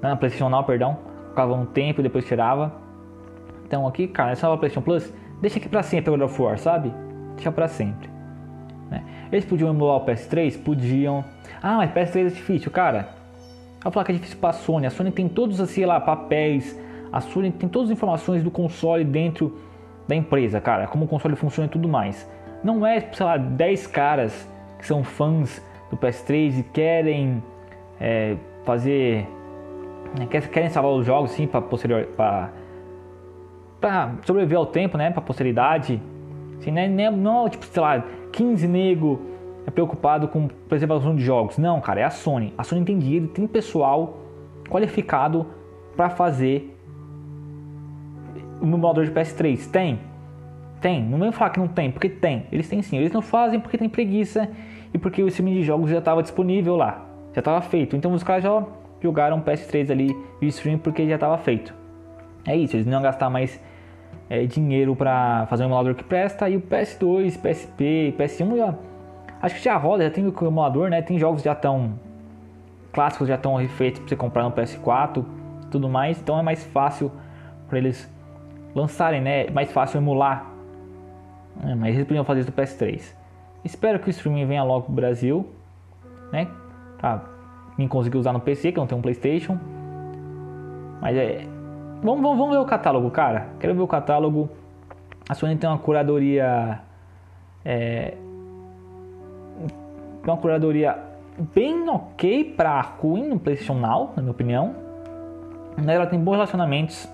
Não, 0.01 0.09
na 0.11 0.15
PlayStation 0.15 0.49
Now, 0.49 0.63
perdão. 0.63 0.97
Colocava 1.23 1.53
um 1.53 1.65
tempo, 1.65 2.01
depois 2.01 2.25
tirava. 2.25 2.73
Então 3.65 3.87
aqui, 3.87 4.07
cara, 4.07 4.31
essa 4.31 4.47
nova 4.47 4.59
PlayStation 4.59 4.83
Plus, 4.83 5.13
deixa 5.41 5.59
aqui 5.59 5.67
pra 5.67 5.83
sempre 5.83 6.09
o 6.09 6.17
God 6.17 6.29
of 6.29 6.41
War, 6.41 6.57
sabe? 6.57 6.91
Deixa 7.35 7.51
pra 7.51 7.67
sempre. 7.67 8.09
Né? 8.89 9.03
Eles 9.31 9.45
podiam 9.45 9.69
emular 9.69 9.97
o 9.97 10.05
PS3? 10.05 10.61
Podiam. 10.63 11.23
Ah, 11.61 11.77
mas 11.77 11.91
PS3 11.91 12.27
é 12.27 12.29
difícil, 12.29 12.71
cara. 12.71 13.09
Vai 13.83 13.91
falar 13.91 14.05
que 14.05 14.11
é 14.11 14.15
difícil 14.15 14.37
para 14.37 14.51
a 14.51 14.53
Sony. 14.53 14.85
A 14.85 14.89
Sony 14.89 15.11
tem 15.11 15.27
todos 15.27 15.59
assim 15.59 15.85
lá 15.85 15.99
papéis, 15.99 16.79
a 17.11 17.19
Sony 17.19 17.51
tem 17.51 17.67
todas 17.67 17.89
as 17.89 17.97
informações 17.97 18.43
do 18.43 18.49
console 18.49 19.03
dentro 19.03 19.59
da 20.07 20.15
empresa, 20.15 20.59
cara, 20.61 20.87
como 20.87 21.05
o 21.05 21.07
console 21.07 21.35
funciona 21.35 21.67
e 21.67 21.69
tudo 21.69 21.87
mais. 21.87 22.29
Não 22.63 22.85
é, 22.85 22.99
sei 23.11 23.25
lá, 23.25 23.37
10 23.37 23.87
caras 23.87 24.47
que 24.83 24.87
são 24.87 25.01
fãs 25.01 25.65
do 25.89 25.95
PS3 25.95 26.59
e 26.59 26.63
querem 26.63 27.41
é, 27.99 28.35
fazer. 28.65 29.25
Né, 30.19 30.27
querem 30.27 30.69
salvar 30.69 30.91
os 30.91 31.05
jogos 31.05 31.31
sim 31.31 31.47
para 31.47 31.61
posterior. 31.61 32.05
para 33.79 34.11
sobreviver 34.25 34.57
ao 34.57 34.65
tempo, 34.65 34.97
né? 34.97 35.09
Para 35.09 35.21
posteridade. 35.21 36.01
Assim, 36.59 36.69
né, 36.69 36.87
não, 37.09 37.47
é, 37.47 37.49
tipo, 37.49 37.65
sei 37.65 37.81
lá, 37.81 38.03
15 38.33 38.67
nego 38.67 39.21
é 39.65 39.71
preocupado 39.71 40.27
com 40.27 40.47
preservação 40.47 41.15
de 41.15 41.23
jogos. 41.23 41.57
Não, 41.57 41.79
cara, 41.79 42.01
é 42.01 42.03
a 42.03 42.09
Sony. 42.09 42.53
A 42.57 42.63
Sony 42.63 42.83
tem 42.83 42.99
dinheiro, 42.99 43.27
tem 43.27 43.47
pessoal 43.47 44.17
qualificado 44.69 45.47
para 45.95 46.09
fazer 46.09 46.77
o 48.61 48.65
emulador 48.65 49.05
de 49.05 49.11
PS3. 49.11 49.71
Tem. 49.71 49.99
Tem. 50.83 51.01
Não 51.01 51.17
vem 51.17 51.31
falar 51.31 51.49
que 51.51 51.59
não 51.59 51.67
tem, 51.69 51.89
porque 51.89 52.09
tem. 52.09 52.45
Eles 52.51 52.67
têm 52.67 52.81
sim. 52.81 52.97
Eles 52.97 53.13
não 53.13 53.21
fazem 53.21 53.57
porque 53.57 53.77
tem 53.77 53.87
preguiça 53.87 54.49
e 54.93 54.97
porque 54.97 55.23
o 55.23 55.29
streaming 55.29 55.53
de 55.53 55.63
jogos 55.63 55.89
já 55.89 55.99
estava 55.99 56.21
disponível 56.21 56.75
lá. 56.75 57.05
Já 57.31 57.39
estava 57.39 57.61
feito. 57.61 57.95
Então 57.95 58.11
os 58.11 58.21
caras 58.21 58.43
já 58.43 58.65
jogaram 59.01 59.41
PS3 59.41 59.89
ali 59.89 60.13
e 60.41 60.47
stream 60.47 60.77
porque 60.77 61.07
já 61.07 61.15
estava 61.15 61.37
feito. 61.37 61.73
É 62.45 62.53
isso, 62.53 62.75
eles 62.75 62.85
não 62.85 62.91
iam 62.95 63.01
gastar 63.01 63.29
mais 63.29 63.63
é, 64.29 64.45
dinheiro 64.45 64.93
para 64.93 65.45
fazer 65.47 65.63
um 65.63 65.67
emulador 65.67 65.95
que 65.95 66.03
presta. 66.03 66.49
E 66.49 66.57
o 66.57 66.61
PS2, 66.61 67.39
PSP, 67.39 68.13
PS1 68.17 68.57
já. 68.57 68.75
Acho 69.41 69.55
que 69.55 69.63
já 69.63 69.77
roda, 69.77 70.03
já 70.03 70.09
tem 70.09 70.27
o 70.27 70.45
emulador, 70.45 70.89
né? 70.89 71.01
Tem 71.01 71.17
jogos 71.17 71.41
já 71.41 71.53
estão. 71.53 71.93
Clássicos 72.91 73.29
já 73.29 73.35
estão 73.35 73.55
refeitos 73.55 74.01
para 74.01 74.09
você 74.09 74.15
comprar 74.17 74.43
no 74.43 74.51
PS4 74.51 75.23
tudo 75.71 75.87
mais. 75.87 76.19
Então 76.19 76.37
é 76.37 76.43
mais 76.43 76.61
fácil 76.65 77.09
para 77.69 77.77
eles 77.77 78.11
lançarem, 78.75 79.21
né? 79.21 79.45
É 79.45 79.51
mais 79.51 79.71
fácil 79.71 79.97
emular. 79.99 80.52
É, 81.61 81.75
mas 81.75 81.95
eles 81.95 82.07
podiam 82.07 82.23
fazer 82.23 82.41
isso 82.41 82.51
do 82.51 82.55
PS3. 82.55 83.13
Espero 83.63 83.99
que 83.99 84.09
o 84.09 84.11
streaming 84.11 84.45
venha 84.45 84.63
logo 84.63 84.85
pro 84.85 84.93
Brasil, 84.93 85.47
né? 86.31 86.47
Pra 86.97 87.21
mim 87.77 87.87
conseguir 87.87 88.17
usar 88.17 88.33
no 88.33 88.39
PC, 88.39 88.71
que 88.71 88.79
eu 88.79 88.81
não 88.81 88.87
tenho 88.87 88.99
um 88.99 89.01
PlayStation. 89.01 89.57
Mas 91.01 91.15
é. 91.15 91.47
Vamos, 92.01 92.21
vamos, 92.21 92.37
vamos 92.37 92.51
ver 92.51 92.61
o 92.61 92.65
catálogo, 92.65 93.09
cara. 93.11 93.47
Quero 93.59 93.73
ver 93.73 93.81
o 93.81 93.87
catálogo. 93.87 94.49
A 95.29 95.33
Sony 95.33 95.55
tem 95.55 95.69
uma 95.69 95.77
curadoria. 95.77 96.79
É, 97.63 98.15
uma 100.23 100.37
curadoria 100.37 100.97
bem 101.53 101.87
ok 101.89 102.53
para 102.55 102.79
ruim 102.81 103.29
no 103.29 103.39
PlayStation 103.39 103.75
Now, 103.75 104.11
na 104.15 104.21
minha 104.21 104.31
opinião. 104.31 104.75
Ela 105.85 106.05
tem 106.05 106.19
bons 106.19 106.33
relacionamentos 106.33 107.07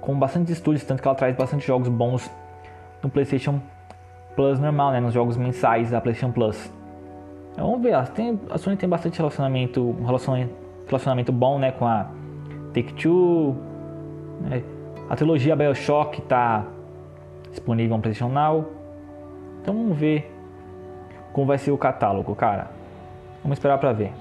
com 0.00 0.18
bastante 0.18 0.52
estúdios, 0.52 0.84
tanto 0.84 1.02
que 1.02 1.08
ela 1.08 1.14
traz 1.14 1.34
bastante 1.36 1.66
jogos 1.66 1.88
bons 1.88 2.30
no 3.02 3.08
PlayStation 3.08 3.60
Plus 4.34 4.60
normal, 4.60 4.92
né, 4.92 5.00
nos 5.00 5.12
jogos 5.12 5.36
mensais 5.36 5.90
da 5.90 6.00
PlayStation 6.00 6.32
Plus. 6.32 6.72
Então, 7.52 7.66
vamos 7.66 7.82
ver, 7.82 8.06
tem, 8.08 8.38
a 8.50 8.58
Sony 8.58 8.76
tem 8.76 8.88
bastante 8.88 9.18
relacionamento, 9.18 9.96
relacionamento, 10.86 11.32
bom, 11.32 11.58
né, 11.58 11.72
com 11.72 11.86
a 11.86 12.06
Take-Two, 12.72 13.56
né, 14.42 14.62
a 15.08 15.16
trilogia 15.16 15.56
BioShock 15.56 16.20
está 16.20 16.66
disponível 17.50 17.96
no 17.96 18.02
PlayStation 18.02 18.32
Now. 18.32 18.66
Então 19.60 19.74
vamos 19.74 19.96
ver 19.96 20.34
como 21.32 21.46
vai 21.46 21.58
ser 21.58 21.70
o 21.70 21.78
catálogo, 21.78 22.34
cara. 22.34 22.70
Vamos 23.42 23.58
esperar 23.58 23.78
para 23.78 23.92
ver. 23.92 24.12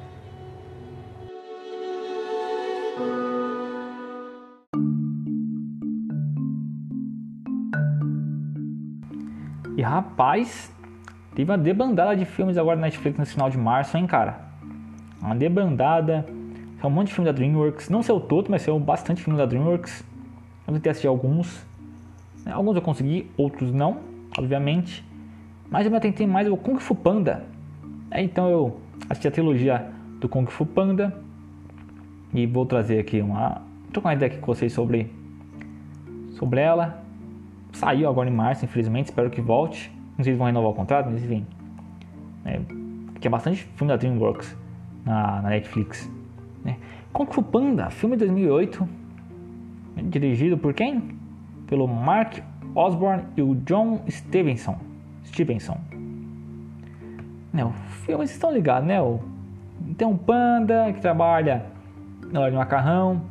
Rapaz, 9.87 10.71
teve 11.35 11.51
uma 11.51 11.57
debandada 11.57 12.15
de 12.15 12.25
filmes 12.25 12.57
agora 12.57 12.75
na 12.75 12.83
Netflix 12.83 13.17
no 13.17 13.25
final 13.25 13.49
de 13.49 13.57
março, 13.57 13.97
hein, 13.97 14.07
cara? 14.07 14.39
Uma 15.21 15.35
debandada. 15.35 16.25
São 16.79 16.89
um 16.89 16.93
monte 16.93 17.07
de 17.07 17.13
filme 17.13 17.25
da 17.25 17.31
DreamWorks. 17.31 17.89
Não 17.89 18.03
sei 18.03 18.13
o 18.13 18.19
todo, 18.19 18.49
mas 18.49 18.61
saiu 18.61 18.79
bastante 18.79 19.23
filme 19.23 19.37
da 19.37 19.45
DreamWorks. 19.45 20.03
Eu 20.67 20.73
tentei 20.73 20.91
assistir 20.91 21.07
alguns. 21.07 21.65
Alguns 22.45 22.75
eu 22.75 22.81
consegui, 22.81 23.29
outros 23.35 23.73
não, 23.73 23.97
obviamente. 24.37 25.03
Mas 25.69 25.85
eu 25.85 25.91
me 25.91 25.97
atentei 25.97 26.27
mais 26.27 26.47
ao 26.47 26.55
Kung 26.55 26.79
Fu 26.79 26.95
Panda. 26.95 27.45
É, 28.11 28.21
então 28.21 28.49
eu 28.49 28.79
assisti 29.09 29.27
a 29.27 29.31
trilogia 29.31 29.87
do 30.19 30.29
Kung 30.29 30.45
Fu 30.45 30.65
Panda. 30.65 31.19
E 32.33 32.45
vou 32.45 32.65
trazer 32.65 32.99
aqui 32.99 33.21
uma. 33.21 33.61
trocar 33.91 34.09
uma 34.09 34.13
ideia 34.13 34.31
aqui 34.31 34.39
com 34.39 34.53
vocês 34.53 34.71
sobre, 34.71 35.11
sobre 36.31 36.61
ela. 36.61 37.06
Saiu 37.77 38.09
agora 38.09 38.27
em 38.27 38.33
março, 38.33 38.65
infelizmente, 38.65 39.05
espero 39.05 39.29
que 39.29 39.39
volte. 39.39 39.91
Não 40.17 40.23
sei 40.23 40.33
se 40.33 40.37
vão 40.37 40.47
renovar 40.47 40.71
o 40.71 40.73
contrato, 40.73 41.11
mas 41.11 41.23
enfim. 41.23 41.45
É, 42.43 42.59
que 43.19 43.27
é 43.27 43.29
bastante 43.29 43.69
filme 43.75 43.93
da 43.93 43.97
DreamWorks 43.97 44.57
na, 45.05 45.43
na 45.43 45.49
Netflix. 45.49 46.11
Né? 46.65 46.77
Kung 47.13 47.27
Fu 47.31 47.43
Panda, 47.43 47.91
filme 47.91 48.15
de 48.17 48.25
2008, 48.25 48.89
dirigido 50.09 50.57
por 50.57 50.73
quem? 50.73 51.19
Pelo 51.67 51.87
Mark 51.87 52.39
Osborne 52.73 53.25
e 53.37 53.43
o 53.43 53.53
John 53.57 54.01
Stevenson. 54.09 54.79
Stevenson. 55.25 55.77
Né, 57.53 57.63
o 57.63 57.71
filme, 57.71 58.25
vocês 58.25 58.31
estão 58.31 58.51
ligados, 58.51 58.87
né? 58.87 58.99
O, 58.99 59.19
tem 59.95 60.07
um 60.07 60.17
panda 60.17 60.91
que 60.93 60.99
trabalha 60.99 61.67
na 62.31 62.39
hora 62.39 62.49
de 62.49 62.57
macarrão, 62.57 63.21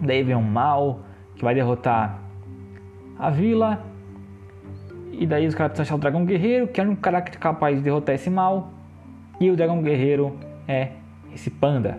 daí 0.00 0.22
vem 0.22 0.34
um 0.34 0.42
mal 0.42 1.00
que 1.36 1.44
vai 1.44 1.54
derrotar 1.54 2.24
a 3.18 3.30
vila. 3.30 3.84
E 5.12 5.26
daí 5.26 5.46
os 5.46 5.54
caras 5.54 5.72
precisam 5.72 5.84
achar 5.84 5.94
o 5.96 5.98
dragão 5.98 6.24
guerreiro, 6.24 6.68
que 6.68 6.80
é 6.80 6.84
um 6.84 6.96
cara 6.96 7.22
capaz 7.22 7.76
de 7.76 7.82
derrotar 7.82 8.14
esse 8.14 8.30
mal. 8.30 8.70
E 9.40 9.50
o 9.50 9.56
dragão 9.56 9.82
guerreiro 9.82 10.36
é 10.66 10.90
esse 11.32 11.50
panda. 11.50 11.98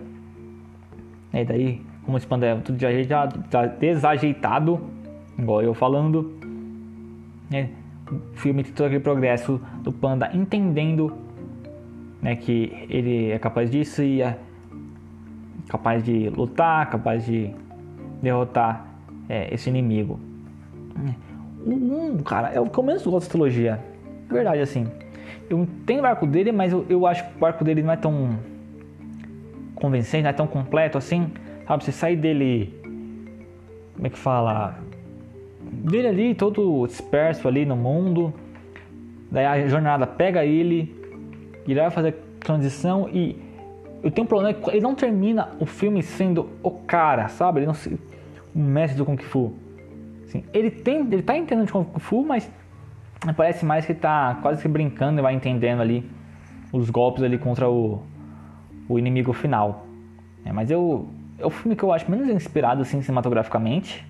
E 1.32 1.44
daí, 1.44 1.82
como 2.04 2.16
esse 2.16 2.26
panda 2.26 2.46
é 2.46 2.54
tudo 2.56 2.76
desajeitado, 2.76 3.44
desajeitado 3.78 4.80
igual 5.38 5.62
eu 5.62 5.74
falando, 5.74 6.38
né? 7.50 7.70
o 8.10 8.36
filme 8.36 8.62
tem 8.62 8.72
todo 8.72 8.86
aquele 8.86 9.00
progresso 9.00 9.60
do 9.82 9.92
panda 9.92 10.30
entendendo 10.32 11.12
né, 12.22 12.36
que 12.36 12.86
ele 12.88 13.30
é 13.30 13.38
capaz 13.38 13.70
disso 13.70 14.02
e 14.02 14.22
é 14.22 14.38
capaz 15.68 16.02
de 16.02 16.28
lutar, 16.30 16.88
capaz 16.88 17.26
de 17.26 17.50
derrotar 18.22 18.86
é, 19.28 19.52
esse 19.52 19.68
inimigo. 19.68 20.18
Um, 21.66 22.18
cara, 22.18 22.50
é 22.50 22.60
o 22.60 22.66
que 22.66 22.78
eu 22.78 22.84
menos 22.84 23.04
gosto 23.04 23.26
da 23.26 23.30
trilogia. 23.32 23.80
Verdade, 24.28 24.60
assim. 24.60 24.86
Eu 25.48 25.60
entendo 25.60 26.02
o 26.02 26.06
arco 26.06 26.26
dele, 26.26 26.52
mas 26.52 26.72
eu, 26.72 26.86
eu 26.88 27.06
acho 27.06 27.24
que 27.24 27.42
o 27.42 27.46
arco 27.46 27.64
dele 27.64 27.82
não 27.82 27.92
é 27.92 27.96
tão 27.96 28.38
convincente, 29.74 30.22
não 30.22 30.30
é 30.30 30.32
tão 30.32 30.46
completo 30.46 30.98
assim. 30.98 31.30
Sabe, 31.66 31.84
você 31.84 31.92
sai 31.92 32.16
dele. 32.16 32.72
Como 33.94 34.06
é 34.06 34.10
que 34.10 34.18
fala? 34.18 34.78
Dele 35.62 36.08
ali, 36.08 36.34
todo 36.34 36.86
disperso 36.86 37.48
ali 37.48 37.64
no 37.64 37.76
mundo. 37.76 38.32
Daí 39.30 39.44
a 39.44 39.68
jornada 39.68 40.06
pega 40.06 40.44
ele. 40.44 40.94
Ele 41.66 41.80
vai 41.80 41.90
fazer 41.90 42.08
a 42.10 42.44
transição 42.44 43.08
e. 43.12 43.44
Eu 44.02 44.10
tenho 44.10 44.24
um 44.24 44.28
problema 44.28 44.56
ele 44.68 44.80
não 44.80 44.94
termina 44.94 45.48
o 45.58 45.66
filme 45.66 46.00
sendo 46.02 46.48
o 46.62 46.70
cara, 46.70 47.26
sabe? 47.28 47.60
Ele 47.60 47.66
não 47.66 47.74
se, 47.74 47.98
o 48.54 48.58
mestre 48.58 48.96
do 48.96 49.04
Kung 49.04 49.16
Fu. 49.16 49.52
Assim, 50.26 50.44
ele 50.52 50.70
tem, 50.70 51.00
ele 51.00 51.22
tá 51.22 51.36
entendendo 51.36 51.66
de 51.66 51.72
Kung 51.72 51.86
Fu, 51.98 52.24
mas 52.24 52.50
parece 53.36 53.64
mais 53.64 53.86
que 53.86 53.94
tá 53.94 54.38
quase 54.42 54.60
que 54.60 54.68
brincando 54.68 55.20
e 55.20 55.22
vai 55.22 55.34
entendendo 55.34 55.80
ali 55.80 56.08
os 56.72 56.90
golpes 56.90 57.22
ali 57.22 57.38
contra 57.38 57.70
o, 57.70 58.02
o 58.88 58.98
inimigo 58.98 59.32
final. 59.32 59.86
É, 60.44 60.52
mas 60.52 60.70
eu, 60.70 61.08
é 61.38 61.46
o 61.46 61.50
filme 61.50 61.76
que 61.76 61.82
eu 61.82 61.92
acho 61.92 62.10
menos 62.10 62.28
inspirado 62.28 62.82
assim 62.82 63.00
cinematograficamente. 63.02 64.04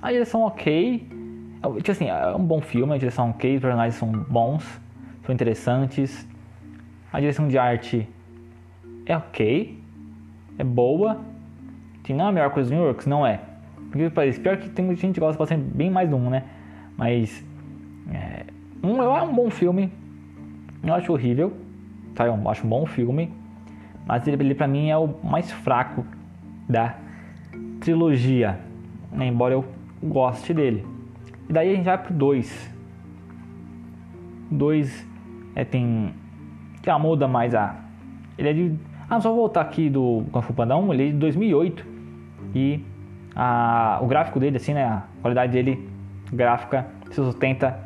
A 0.00 0.10
direção 0.12 0.42
ok, 0.42 1.06
é, 1.62 1.76
tipo 1.76 1.90
assim, 1.90 2.08
é 2.08 2.34
um 2.34 2.44
bom 2.44 2.60
filme, 2.60 2.94
a 2.94 2.98
direção 2.98 3.30
ok, 3.30 3.56
os 3.56 3.60
personagens 3.60 3.96
são 3.96 4.10
bons, 4.10 4.80
são 5.24 5.34
interessantes. 5.34 6.26
A 7.12 7.18
direção 7.18 7.48
de 7.48 7.58
arte 7.58 8.08
é 9.04 9.16
ok, 9.16 9.82
é 10.58 10.64
boa. 10.64 11.20
Assim, 12.02 12.14
não 12.14 12.26
é 12.26 12.28
a 12.28 12.32
melhor 12.32 12.50
coisa 12.50 12.70
do 12.70 12.76
New 12.76 12.84
York, 12.84 13.08
não 13.08 13.26
é. 13.26 13.40
Porque 13.90 14.08
parece 14.10 14.40
pior 14.40 14.56
que 14.56 14.68
tem 14.68 14.84
muita 14.84 15.00
gente 15.00 15.14
que 15.14 15.20
gosta 15.20 15.38
bastante 15.38 15.62
bem 15.62 15.90
mais 15.90 16.08
do 16.08 16.16
um, 16.16 16.30
né? 16.30 16.44
Mas 16.96 17.44
é, 18.12 18.44
um 18.82 19.02
é 19.02 19.22
um 19.22 19.34
bom 19.34 19.50
filme. 19.50 19.92
Eu 20.82 20.94
acho 20.94 21.12
horrível, 21.12 21.52
tá? 22.14 22.26
Eu 22.26 22.48
acho 22.48 22.66
um 22.66 22.70
bom 22.70 22.86
filme, 22.86 23.32
mas 24.06 24.26
ele, 24.26 24.42
ele 24.42 24.54
para 24.54 24.66
mim 24.66 24.88
é 24.88 24.96
o 24.96 25.14
mais 25.22 25.50
fraco 25.50 26.04
da 26.68 26.96
trilogia, 27.80 28.58
né? 29.12 29.26
embora 29.26 29.54
eu 29.54 29.64
goste 30.02 30.54
dele. 30.54 30.86
E 31.48 31.52
daí 31.52 31.72
a 31.72 31.74
gente 31.74 31.84
vai 31.84 31.98
pro 31.98 32.14
2. 32.14 32.70
2 34.50 35.06
é, 35.54 35.64
tem 35.64 36.14
já 36.82 36.98
muda 36.98 37.28
mais 37.28 37.54
a 37.54 37.76
ele 38.38 38.48
é 38.48 38.52
de 38.52 38.74
Ah, 39.08 39.20
só 39.20 39.34
voltar 39.34 39.60
aqui 39.60 39.90
do 39.90 40.24
Kung 40.32 40.42
Fu 40.42 40.54
Panda 40.54 40.76
1, 40.76 40.94
ele 40.94 41.08
é 41.08 41.12
de 41.12 41.18
2008 41.18 41.86
e 42.54 42.80
a, 43.42 43.98
o 44.02 44.06
gráfico 44.06 44.38
dele, 44.38 44.58
assim, 44.58 44.74
né, 44.74 44.84
a 44.84 45.02
qualidade 45.22 45.50
dele 45.50 45.88
gráfica 46.30 46.86
se 47.08 47.14
sustenta 47.14 47.78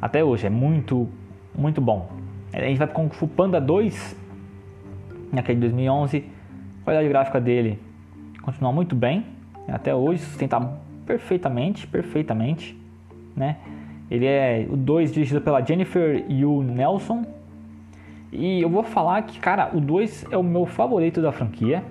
até 0.00 0.22
hoje, 0.22 0.46
é 0.46 0.50
muito, 0.50 1.08
muito 1.56 1.80
bom. 1.80 2.10
A 2.52 2.60
gente 2.60 2.76
vai 2.76 2.86
para 2.86 2.94
Kung 2.94 3.08
Fu 3.08 3.26
Panda 3.26 3.58
2, 3.58 4.14
naquele 5.32 5.56
de 5.56 5.60
2011, 5.68 6.18
a 6.82 6.84
qualidade 6.84 7.08
gráfica 7.08 7.40
dele 7.40 7.78
continua 8.42 8.70
muito 8.72 8.94
bem, 8.94 9.24
até 9.66 9.94
hoje, 9.94 10.20
sustenta 10.20 10.60
perfeitamente, 11.06 11.86
perfeitamente, 11.86 12.78
né? 13.34 13.56
Ele 14.10 14.26
é 14.26 14.66
o 14.68 14.76
2 14.76 15.14
dirigido 15.14 15.40
pela 15.40 15.64
Jennifer 15.64 16.22
Yu 16.30 16.62
Nelson, 16.62 17.24
e 18.30 18.60
eu 18.60 18.68
vou 18.68 18.82
falar 18.82 19.22
que, 19.22 19.40
cara, 19.40 19.70
o 19.72 19.80
2 19.80 20.26
é 20.30 20.36
o 20.36 20.42
meu 20.42 20.66
favorito 20.66 21.22
da 21.22 21.32
franquia. 21.32 21.82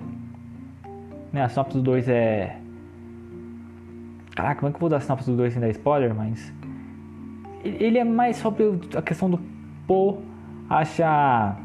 Né, 1.32 1.42
a 1.42 1.48
sinopse 1.48 1.76
do 1.76 1.82
2 1.82 2.08
é. 2.08 2.58
Caraca, 4.34 4.60
como 4.60 4.68
é 4.68 4.72
que 4.72 4.76
eu 4.76 4.80
vou 4.80 4.88
dar 4.88 5.00
sinopse 5.00 5.30
do 5.30 5.36
2 5.36 5.52
sem 5.52 5.60
dar 5.60 5.68
spoiler? 5.70 6.14
Mas. 6.14 6.52
Ele 7.64 7.98
é 7.98 8.04
mais 8.04 8.36
sobre 8.36 8.64
a 8.94 9.00
questão 9.00 9.30
do 9.30 9.40
Po 9.86 10.18
achar 10.68 11.60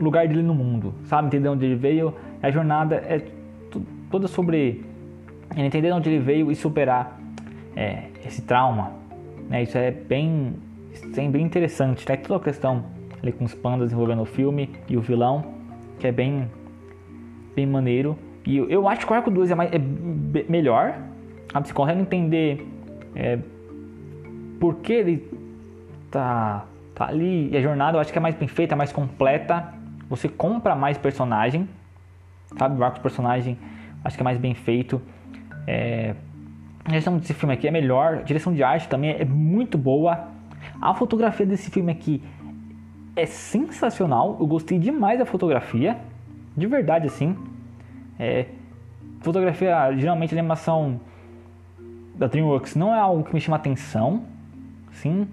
lugar 0.00 0.26
dele 0.26 0.42
no 0.42 0.54
mundo, 0.54 0.94
sabe? 1.04 1.28
Entender 1.28 1.48
onde 1.48 1.64
ele 1.64 1.76
veio. 1.76 2.14
A 2.42 2.50
jornada 2.50 2.96
é 2.96 3.24
toda 4.10 4.28
sobre 4.28 4.84
ele 5.56 5.66
entender 5.66 5.92
onde 5.92 6.08
ele 6.08 6.18
veio 6.18 6.50
e 6.50 6.54
superar 6.54 7.18
é, 7.76 8.04
esse 8.24 8.42
trauma. 8.42 8.92
Né? 9.48 9.62
Isso 9.62 9.78
é 9.78 9.90
bem, 9.90 10.54
é 11.16 11.28
bem 11.28 11.42
interessante. 11.42 12.08
Né? 12.08 12.16
Toda 12.16 12.40
a 12.40 12.42
questão 12.42 12.84
ali 13.22 13.32
com 13.32 13.44
os 13.44 13.54
pandas 13.54 13.92
envolvendo 13.92 14.22
o 14.22 14.26
filme 14.26 14.70
e 14.88 14.96
o 14.96 15.00
vilão, 15.00 15.44
que 15.98 16.06
é 16.06 16.12
bem, 16.12 16.50
bem 17.54 17.66
maneiro. 17.66 18.16
E 18.46 18.56
eu, 18.56 18.68
eu 18.68 18.88
acho 18.88 19.06
que 19.06 19.12
o 19.12 19.14
arco 19.14 19.30
2 19.30 19.50
é, 19.50 19.54
mais, 19.54 19.70
é 19.72 19.78
melhor. 20.48 20.94
Você 21.52 21.72
consegue 21.72 22.00
entender 22.00 22.66
é, 23.14 23.38
por 24.58 24.76
que 24.76 24.92
ele 24.92 25.30
tá, 26.10 26.64
tá 26.94 27.06
ali. 27.06 27.50
E 27.50 27.56
a 27.56 27.60
jornada 27.60 27.96
eu 27.96 28.00
acho 28.00 28.12
que 28.12 28.18
é 28.18 28.20
mais 28.20 28.34
bem 28.34 28.48
feita, 28.48 28.74
mais 28.74 28.92
completa. 28.92 29.72
Você 30.08 30.28
compra 30.28 30.74
mais 30.74 30.98
personagem. 30.98 31.68
Sabe? 32.58 32.80
O 32.80 32.84
arco 32.84 33.00
personagem 33.00 33.58
acho 34.04 34.16
que 34.16 34.22
é 34.22 34.24
mais 34.24 34.38
bem 34.38 34.54
feito. 34.54 35.00
É, 35.66 36.14
a 36.84 36.88
direção 36.88 37.16
desse 37.16 37.34
filme 37.34 37.54
aqui 37.54 37.66
é 37.66 37.70
melhor. 37.70 38.18
A 38.18 38.22
direção 38.22 38.52
de 38.52 38.62
arte 38.62 38.88
também 38.88 39.10
é 39.10 39.24
muito 39.24 39.78
boa. 39.78 40.28
A 40.80 40.94
fotografia 40.94 41.46
desse 41.46 41.70
filme 41.70 41.92
aqui 41.92 42.22
é 43.16 43.26
sensacional. 43.26 44.36
Eu 44.38 44.46
gostei 44.46 44.78
demais 44.78 45.18
da 45.18 45.24
fotografia, 45.24 45.96
de 46.56 46.66
verdade 46.66 47.06
assim. 47.06 47.36
É, 48.18 48.46
fotografia, 49.20 49.92
geralmente 49.96 50.34
a 50.34 50.38
animação 50.38 51.00
da 52.14 52.26
DreamWorks 52.26 52.74
não 52.74 52.94
é 52.94 52.98
algo 52.98 53.24
que 53.24 53.34
me 53.34 53.40
chama 53.40 53.56
atenção, 53.56 54.22
sim. 54.92 55.26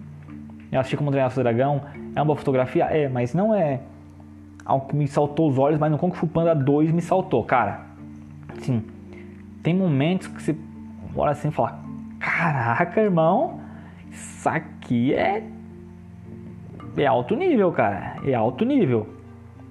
Eu 0.72 0.80
assisti 0.80 0.98
como 0.98 1.12
treinar 1.12 1.32
o 1.32 1.36
dragão, 1.36 1.82
é 2.16 2.20
uma 2.20 2.26
boa 2.26 2.38
fotografia, 2.38 2.86
é, 2.86 3.10
mas 3.10 3.34
não 3.34 3.54
é 3.54 3.82
algo 4.66 4.88
que 4.88 4.96
me 4.96 5.08
saltou 5.08 5.50
os 5.50 5.58
olhos, 5.58 5.80
mas 5.80 5.92
no 5.92 5.98
Kung 5.98 6.12
Fu 6.12 6.28
Panda 6.28 6.56
2 6.56 6.92
me 6.92 7.02
saltou, 7.02 7.44
cara. 7.44 7.82
Sim, 8.60 8.84
tem 9.62 9.76
momentos 9.76 10.28
que 10.28 10.42
você 10.42 10.56
olha 11.16 11.32
assim 11.32 11.50
e 11.50 11.52
fala: 11.52 11.80
Caraca, 12.20 13.02
irmão, 13.02 13.60
isso 14.10 14.48
aqui 14.48 15.14
é 15.14 15.44
é 16.98 17.06
alto 17.06 17.36
nível, 17.36 17.72
cara. 17.72 18.18
É 18.26 18.34
alto 18.34 18.66
nível. 18.66 19.08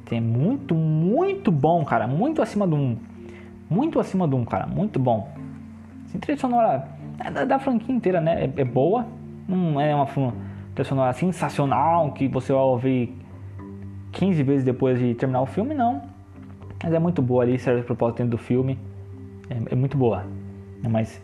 Tem 0.07 0.21
muito, 0.21 0.75
muito 0.75 1.51
bom, 1.51 1.85
cara. 1.85 2.07
Muito 2.07 2.41
acima 2.41 2.67
de 2.67 2.75
um. 2.75 2.97
Muito 3.69 4.01
acima 4.01 4.27
de 4.27 4.35
um, 4.35 4.45
cara. 4.45 4.67
Muito 4.67 4.99
bom. 4.99 5.31
Assim, 6.07 6.19
trilha 6.19 6.39
sonora 6.39 6.89
é 6.97 7.00
da, 7.29 7.45
da, 7.45 7.59
franquia 7.59 7.95
inteira, 7.95 8.21
né? 8.21 8.45
É, 8.45 8.61
é, 8.61 8.65
boa. 8.65 9.07
Não 9.47 9.81
é 9.81 9.95
uma 9.95 10.07
trilha 10.07 10.85
sonora 10.85 11.13
sensacional 11.13 12.13
que 12.13 12.29
você 12.29 12.53
vai 12.53 12.63
ouvir 12.63 13.15
15 14.13 14.43
vezes 14.43 14.65
depois 14.65 14.99
de 14.99 15.15
terminar 15.15 15.43
o 15.43 15.47
filme, 15.47 15.75
não. 15.75 16.01
Mas 16.83 16.95
é 16.95 16.99
muito 16.99 17.21
boa 17.21 17.43
ali, 17.43 17.59
serve 17.59 17.81
de 17.81 17.87
propósito 17.87 18.19
dentro 18.19 18.31
do 18.31 18.39
filme. 18.39 18.79
É, 19.51 19.73
é 19.73 19.75
muito 19.75 19.99
boa. 19.99 20.25
Mas, 20.89 21.21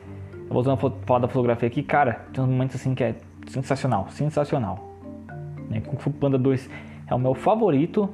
voltando 0.50 0.74
a 0.74 0.90
falar 1.06 1.20
da 1.20 1.28
fotografia 1.28 1.66
aqui, 1.66 1.82
cara, 1.82 2.26
tem 2.32 2.44
uns 2.44 2.50
momentos 2.50 2.76
assim 2.76 2.94
que 2.94 3.02
é 3.02 3.14
sensacional, 3.46 4.08
sensacional. 4.10 4.86
Né? 5.70 5.80
Kung 5.80 5.96
Fu 5.96 6.10
Panda 6.10 6.36
2 6.36 6.68
é 7.06 7.14
o 7.14 7.18
meu 7.18 7.34
favorito. 7.34 8.10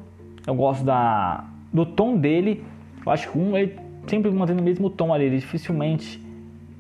Eu 0.47 0.55
gosto 0.55 0.85
da, 0.85 1.45
do 1.73 1.85
tom 1.85 2.16
dele. 2.16 2.64
Eu 3.05 3.11
acho 3.11 3.31
que 3.31 3.38
um 3.38 3.57
ele 3.57 3.77
sempre 4.07 4.31
mantém 4.31 4.57
o 4.57 4.62
mesmo 4.62 4.90
tom 4.90 5.12
ali. 5.12 5.25
Ele 5.25 5.38
dificilmente 5.38 6.23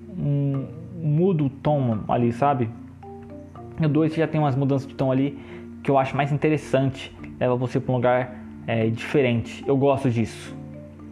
um, 0.08 0.66
muda 1.02 1.42
o 1.42 1.50
tom 1.50 2.00
ali, 2.08 2.32
sabe? 2.32 2.70
O 3.80 3.88
2 3.88 4.14
já 4.14 4.28
tem 4.28 4.40
umas 4.40 4.54
mudanças 4.54 4.86
de 4.86 4.94
tom 4.94 5.10
ali 5.10 5.38
que 5.82 5.90
eu 5.90 5.98
acho 5.98 6.16
mais 6.16 6.30
interessante. 6.30 7.14
Leva 7.40 7.56
você 7.56 7.80
para 7.80 7.92
um 7.92 7.96
lugar 7.96 8.36
é, 8.66 8.88
diferente. 8.88 9.64
Eu 9.66 9.76
gosto 9.76 10.08
disso. 10.08 10.56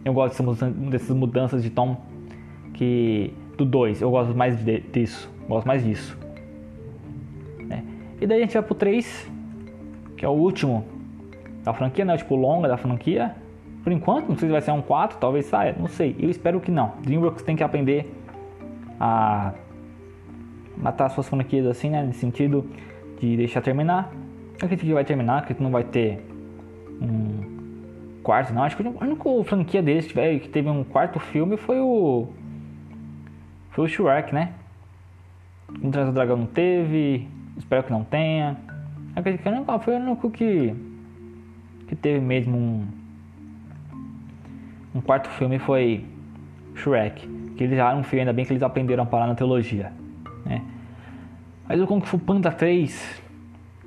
Eu 0.05 0.13
gosto 0.13 0.41
dessas 0.89 1.15
mudanças 1.15 1.61
de 1.61 1.69
tom 1.69 1.97
que 2.73 3.33
do 3.57 3.65
2. 3.65 4.01
Eu 4.01 4.09
gosto 4.09 4.35
mais 4.35 4.57
de, 4.63 4.79
disso. 4.79 5.29
Gosto 5.47 5.67
mais 5.67 5.83
disso. 5.83 6.17
É. 7.69 7.81
E 8.21 8.27
daí 8.27 8.39
a 8.39 8.41
gente 8.41 8.53
vai 8.53 8.63
pro 8.63 8.75
3 8.75 9.29
que 10.15 10.25
é 10.25 10.29
o 10.29 10.33
último 10.33 10.85
da 11.63 11.73
franquia, 11.73 12.05
né? 12.05 12.15
Tipo, 12.15 12.35
longa 12.35 12.67
da 12.67 12.77
franquia. 12.77 13.35
Por 13.83 13.91
enquanto, 13.91 14.29
não 14.29 14.37
sei 14.37 14.47
se 14.47 14.51
vai 14.51 14.61
ser 14.61 14.71
um 14.71 14.81
4, 14.81 15.17
talvez 15.17 15.47
saia, 15.47 15.75
não 15.77 15.87
sei. 15.87 16.15
Eu 16.19 16.29
espero 16.29 16.59
que 16.59 16.69
não. 16.69 16.93
DreamWorks 17.01 17.43
tem 17.43 17.55
que 17.55 17.63
aprender 17.63 18.13
a 18.99 19.53
matar 20.77 21.09
suas 21.09 21.27
franquias 21.27 21.65
assim, 21.65 21.89
né? 21.89 22.03
Nesse 22.03 22.19
sentido 22.19 22.65
de 23.19 23.37
deixar 23.37 23.61
terminar. 23.61 24.11
Eu 24.59 24.65
acredito 24.65 24.85
que 24.85 24.93
vai 24.93 25.05
terminar, 25.05 25.45
que 25.45 25.61
não 25.61 25.71
vai 25.71 25.83
ter 25.83 26.23
um 27.01 27.51
quarto, 28.23 28.53
não. 28.53 28.63
Acho 28.63 28.77
que 28.77 28.83
a 28.83 28.89
única 28.89 29.43
franquia 29.43 29.81
deles 29.81 30.07
que 30.07 30.49
teve 30.49 30.69
um 30.69 30.83
quarto 30.83 31.19
filme 31.19 31.57
foi 31.57 31.79
o. 31.79 32.27
Foi 33.71 33.85
o 33.85 33.87
Shrek, 33.87 34.33
né? 34.33 34.53
O 35.81 35.89
Trans 35.89 36.13
Dragão 36.13 36.37
não 36.37 36.45
teve, 36.45 37.27
espero 37.57 37.83
que 37.83 37.91
não 37.91 38.03
tenha. 38.03 38.57
Acredito 39.15 39.43
que 39.43 39.83
foi 39.83 39.95
o 39.95 39.97
único 39.97 40.29
que, 40.29 40.75
que 41.87 41.95
teve 41.95 42.19
mesmo 42.19 42.57
um, 42.57 42.87
um 44.95 45.01
quarto 45.01 45.29
filme 45.29 45.57
foi 45.59 46.05
Shrek. 46.75 47.27
Que 47.55 47.63
eles 47.63 47.77
já 47.77 47.95
um 47.95 48.03
filme, 48.03 48.21
ainda 48.21 48.33
bem 48.33 48.45
que 48.45 48.51
eles 48.51 48.63
aprenderam 48.63 49.03
a 49.03 49.05
parar 49.05 49.27
na 49.27 49.35
teologia. 49.35 49.91
Né? 50.45 50.63
Mas 51.67 51.79
o 51.81 51.87
Kung 51.87 52.01
Fu 52.01 52.19
Panda 52.19 52.51
3, 52.51 53.21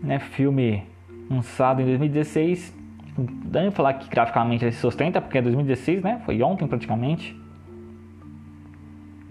né, 0.03 0.19
filme 0.19 0.83
lançado 1.31 1.83
em 1.83 1.87
2016, 1.87 2.75
dá 3.19 3.71
falar 3.71 3.95
que 3.95 4.09
graficamente 4.09 4.64
ele 4.64 4.73
se 4.73 4.81
sustenta, 4.81 5.21
porque 5.21 5.38
é 5.38 5.43
2016, 5.43 6.03
né? 6.03 6.21
Foi 6.25 6.40
ontem 6.43 6.67
praticamente. 6.67 7.38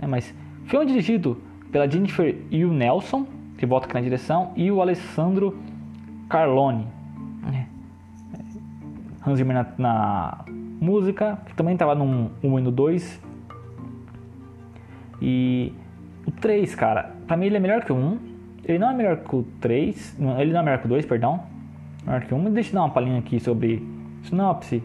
É, 0.01 0.07
mas 0.07 0.33
filme 0.65 0.85
dirigido 0.85 1.41
pela 1.71 1.89
Jennifer 1.89 2.35
Yu 2.51 2.71
Nelson, 2.71 3.25
que 3.57 3.65
volta 3.65 3.85
aqui 3.85 3.95
na 3.95 4.01
direção, 4.01 4.51
e 4.55 4.71
o 4.71 4.81
Alessandro 4.81 5.57
Carlone. 6.29 6.87
É. 7.53 7.65
Hans 9.25 9.37
Zimmer 9.37 9.55
na, 9.55 9.67
na, 9.77 10.45
música, 10.81 11.39
que 11.45 11.55
também 11.55 11.73
estava 11.73 11.95
no 11.95 12.31
1 12.43 12.59
e 12.59 12.61
no 12.61 12.71
2. 12.71 13.21
E 15.21 15.73
o 16.27 16.31
3, 16.31 16.75
cara, 16.75 17.12
pra 17.27 17.37
mim 17.37 17.47
ele 17.47 17.57
é 17.57 17.59
melhor 17.59 17.83
que 17.83 17.91
o 17.91 17.95
1. 17.95 18.19
Ele 18.65 18.79
não 18.79 18.89
é 18.89 18.93
melhor 18.93 19.17
que 19.17 19.35
o 19.35 19.43
3. 19.59 20.17
Ele 20.39 20.53
não 20.53 20.59
é 20.59 20.63
melhor 20.63 20.79
que 20.79 20.85
o 20.85 20.89
2, 20.89 21.05
perdão. 21.05 21.43
Melhor 22.05 22.21
que 22.21 22.33
o 22.33 22.37
1. 22.37 22.51
Deixa 22.51 22.69
eu 22.69 22.73
dar 22.75 22.81
uma 22.81 22.89
palhinha 22.89 23.19
aqui 23.19 23.39
sobre 23.39 23.85
sinopse. 24.23 24.81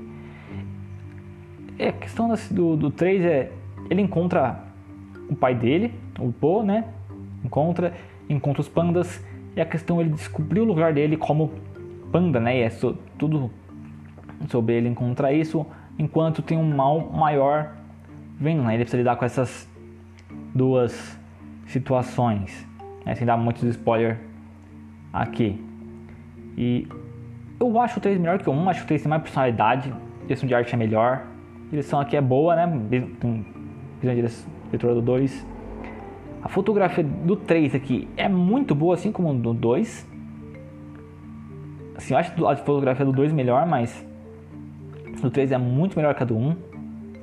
É, 1.79 1.89
a 1.89 1.93
questão 1.93 2.33
do, 2.51 2.77
do 2.77 2.91
3 2.91 3.25
é. 3.25 3.53
Ele 3.89 4.03
encontra 4.03 4.65
o 5.29 5.37
pai 5.37 5.55
dele, 5.55 5.95
o 6.19 6.33
Po, 6.33 6.63
né? 6.63 6.85
Encontra, 7.45 7.95
encontra 8.29 8.61
os 8.61 8.69
pandas 8.69 9.25
e 9.57 9.61
a 9.61 9.67
questão 9.67 10.01
ele 10.01 10.11
descobrir 10.11 10.61
o 10.61 10.65
lugar 10.65 10.93
dele 10.93 11.17
como 11.17 11.53
panda, 12.13 12.39
né? 12.39 12.59
E 12.59 12.63
é 12.63 12.71
so, 12.71 12.97
tudo 13.17 13.51
sobre 14.49 14.75
ele 14.75 14.89
encontrar 14.89 15.33
isso, 15.33 15.67
enquanto 15.99 16.43
tem 16.43 16.57
um 16.57 16.77
mal 16.77 17.11
maior 17.11 17.73
vindo, 18.39 18.63
né? 18.63 18.75
Ele 18.75 18.85
precisa 18.85 18.99
lidar 18.99 19.17
com 19.17 19.25
essas 19.25 19.69
duas 20.55 21.18
situações, 21.69 22.67
né? 23.07 23.15
sem 23.15 23.27
dar 23.27 23.37
muitos 23.37 23.63
spoiler 23.63 24.19
aqui. 25.13 25.65
E 26.57 26.87
eu 27.61 27.81
acho 27.81 27.99
o 27.99 28.03
3 28.03 28.19
melhor 28.19 28.39
que 28.39 28.51
o 28.51 28.53
1, 28.53 28.69
acho 28.69 28.81
que 28.81 28.85
o 28.85 28.89
3 28.89 29.03
tem 29.03 29.09
mais 29.09 29.23
personalidade, 29.23 29.91
a 29.91 30.23
direção 30.23 30.49
de 30.49 30.55
arte 30.55 30.75
é 30.75 30.77
melhor, 30.77 31.25
direção 31.71 32.01
aqui 32.01 32.17
é 32.17 32.21
boa, 32.21 32.57
né? 32.57 32.67
Tem 33.21 33.45
diretora 34.03 34.95
do 34.95 35.03
2 35.03 35.47
a 36.43 36.49
fotografia 36.49 37.03
do 37.03 37.37
3 37.37 37.75
aqui 37.75 38.09
é 38.17 38.29
muito 38.29 38.75
boa, 38.75 38.95
assim 38.95 39.11
como 39.11 39.35
do 39.35 39.53
2. 39.53 40.09
Assim, 41.97 42.15
eu 42.15 42.19
acho 42.19 42.47
a 42.47 42.57
fotografia 42.57 43.05
do 43.05 43.13
2 43.13 43.33
melhor, 43.33 43.67
mas 43.67 44.07
do 45.21 45.31
3 45.31 45.53
é 45.53 45.59
muito 45.59 45.97
melhor 45.97 46.15
que 46.15 46.23
a 46.23 46.27
do 46.27 46.37
1. 46.37 46.57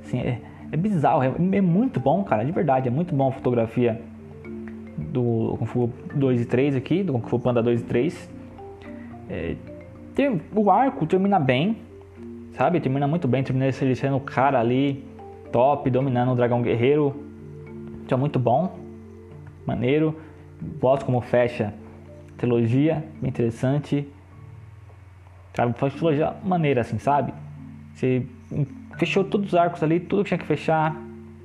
Assim, 0.02 0.20
é, 0.20 0.42
é 0.72 0.78
bizarro, 0.78 1.24
é, 1.24 1.28
é, 1.28 1.62
muito 1.62 2.00
bom, 2.00 2.24
cara, 2.24 2.44
de 2.44 2.52
verdade, 2.52 2.88
é 2.88 2.92
muito 2.92 3.16
bom 3.16 3.30
a 3.30 3.32
fotografia 3.32 4.02
do 5.16 5.56
Kung 5.58 5.66
Fu 5.66 5.90
2 6.14 6.42
e 6.42 6.46
3 6.46 6.76
aqui, 6.76 7.04
do 7.04 7.14
Kung 7.14 7.28
Fu 7.28 7.40
Panda 7.40 7.64
2 7.64 7.82
e 7.82 7.84
3. 7.86 8.30
É, 9.30 9.56
tem, 10.14 10.42
o 10.54 10.70
arco 10.70 11.08
termina 11.08 11.40
bem, 11.40 11.78
sabe? 12.54 12.80
Termina 12.80 13.08
muito 13.08 13.28
bem, 13.28 13.44
termina 13.44 13.66
ele 13.66 13.96
sendo 13.96 14.18
o 14.18 14.20
cara 14.20 14.60
ali, 14.60 15.04
top, 15.52 15.90
dominando 15.90 16.34
o 16.34 16.36
Dragão 16.36 16.62
Guerreiro. 16.62 17.16
Isso 18.04 18.14
é 18.14 18.18
muito 18.18 18.38
bom, 18.38 18.78
maneiro. 19.66 20.20
Gosto 20.80 21.06
como 21.06 21.22
fecha 21.22 21.74
a 22.34 22.38
trilogia, 22.38 23.04
bem 23.22 23.30
interessante. 23.30 24.08
Sabe? 25.54 25.74
Faz 25.78 25.94
trilogia 25.94 26.34
maneira 26.44 26.82
assim, 26.82 27.00
sabe? 27.00 27.34
Você 27.94 28.26
fechou 28.98 29.24
todos 29.24 29.48
os 29.48 29.56
arcos 29.56 29.82
ali, 29.82 30.00
tudo 30.02 30.24
que 30.24 30.30
tinha 30.30 30.38
que 30.38 30.46
fechar, 30.46 30.94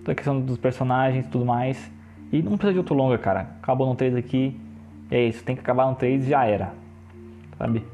toda 0.01 0.13
a 0.13 0.15
questão 0.15 0.41
dos 0.41 0.59
personagens 0.59 1.27
tudo 1.29 1.47
mais. 1.47 1.91
E 2.33 2.43
não 2.43 2.53
precisa 2.53 2.73
de 2.73 2.79
outro 2.79 2.95
longa, 2.95 3.19
cara. 3.19 3.41
Acabou 3.63 3.87
no 3.87 3.95
3 3.95 4.15
aqui, 4.17 4.59
é 5.11 5.27
isso, 5.27 5.43
tem 5.45 5.57
que 5.57 5.63
acabar 5.63 5.87
no 5.87 5.95
3 5.95 6.27
e 6.27 6.31
já 6.31 6.45
era. 6.45 6.73
Sabe? 7.59 7.85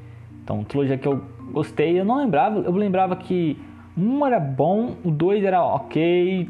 Então, 0.43 0.63
trilogia 0.65 0.99
que 0.99 1.09
eu 1.09 1.23
gostei, 1.53 1.99
eu 1.99 2.05
não 2.05 2.19
lembrava, 2.19 2.59
eu 2.59 2.73
lembrava 2.73 3.17
que 3.17 3.59
um 3.97 4.25
era 4.27 4.39
bom, 4.39 4.97
o 5.03 5.11
2 5.11 5.43
era 5.43 5.63
ok 5.63 6.49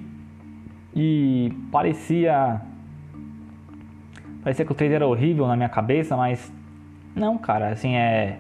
e 0.95 1.53
parecia 1.71 2.61
parecia 4.43 4.65
que 4.65 4.73
o 4.73 4.75
3 4.75 4.93
era 4.93 5.07
horrível 5.07 5.47
na 5.47 5.57
minha 5.57 5.69
cabeça, 5.69 6.17
mas 6.17 6.53
não, 7.15 7.39
cara, 7.39 7.69
assim 7.69 7.95
é 7.95 8.39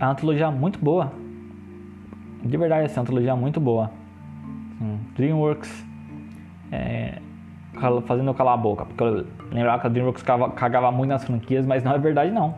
é 0.00 0.04
uma 0.04 0.14
trilogia 0.14 0.50
muito 0.50 0.78
boa. 0.78 1.12
De 2.42 2.56
verdade, 2.56 2.86
assim, 2.86 2.96
é 2.96 3.00
uma 3.00 3.06
trilogia 3.06 3.36
muito 3.36 3.60
boa. 3.60 3.92
Assim, 4.76 4.98
DreamWorks 5.14 5.86
é, 6.72 7.20
fazendo 8.06 8.28
eu 8.28 8.34
calar 8.34 8.54
a 8.54 8.56
boca, 8.56 8.84
porque 8.84 9.02
eu 9.02 9.26
lembrava 9.50 9.80
que 9.80 9.86
a 9.86 9.90
DreamWorks 9.90 10.22
cagava 10.22 10.92
muito 10.92 11.08
nas 11.08 11.24
franquias, 11.24 11.66
mas 11.66 11.82
não 11.82 11.92
é 11.92 11.98
verdade 11.98 12.30
não. 12.30 12.54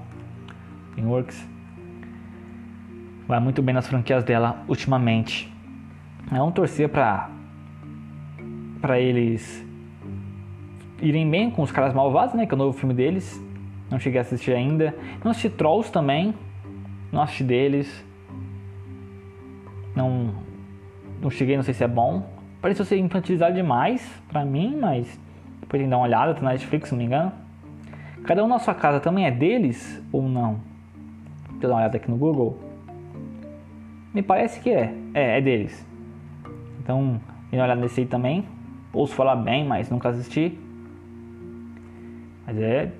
DreamWorks 0.94 1.48
vai 3.26 3.40
muito 3.40 3.62
bem 3.62 3.74
nas 3.74 3.86
franquias 3.86 4.24
dela 4.24 4.62
ultimamente. 4.68 5.52
É 6.30 6.42
um 6.42 6.50
torcer 6.50 6.88
para 6.88 7.30
para 8.80 8.98
eles 8.98 9.64
irem 11.00 11.28
bem 11.30 11.50
com 11.50 11.62
os 11.62 11.70
caras 11.70 11.94
malvados, 11.94 12.34
né, 12.34 12.46
que 12.46 12.52
é 12.52 12.56
o 12.56 12.58
novo 12.58 12.76
filme 12.76 12.94
deles. 12.94 13.40
Não 13.90 13.98
cheguei 13.98 14.18
a 14.18 14.22
assistir 14.22 14.52
ainda. 14.52 14.94
Não 15.22 15.30
assisti 15.30 15.50
Trolls 15.50 15.92
também, 15.92 16.34
não 17.12 17.22
assisti 17.22 17.44
deles. 17.44 18.04
Não, 19.94 20.34
não 21.20 21.30
cheguei, 21.30 21.56
não 21.56 21.62
sei 21.62 21.74
se 21.74 21.84
é 21.84 21.88
bom. 21.88 22.26
Pareceu 22.62 22.84
ser 22.84 22.96
infantilizado 22.96 23.54
demais 23.54 24.22
pra 24.28 24.44
mim, 24.44 24.78
mas 24.80 25.20
depois 25.60 25.80
tem 25.80 25.82
que 25.82 25.90
dar 25.90 25.98
uma 25.98 26.06
olhada, 26.06 26.32
tá 26.32 26.40
na 26.40 26.52
Netflix, 26.52 26.88
se 26.88 26.94
não 26.94 26.98
me 27.00 27.06
engano. 27.06 27.32
Cada 28.24 28.44
um 28.44 28.46
na 28.46 28.60
sua 28.60 28.72
casa 28.74 29.00
também 29.00 29.26
é 29.26 29.30
deles 29.32 30.00
ou 30.12 30.22
não? 30.22 30.60
Deixa 31.50 31.66
eu 31.66 31.68
dar 31.68 31.74
uma 31.74 31.80
olhada 31.80 31.96
aqui 31.96 32.08
no 32.08 32.16
Google. 32.16 32.58
Me 34.14 34.22
parece 34.22 34.60
que 34.60 34.70
é. 34.70 34.94
É, 35.12 35.38
é 35.38 35.40
deles. 35.40 35.86
Então, 36.78 37.20
dê 37.50 37.56
uma 37.56 37.64
olhada 37.64 37.80
nesse 37.80 38.00
aí 38.00 38.06
também. 38.06 38.46
Ouço 38.92 39.12
falar 39.14 39.36
bem, 39.36 39.66
mas 39.66 39.90
nunca 39.90 40.10
assisti. 40.10 40.56
Mas 42.46 42.58
é 42.58 42.92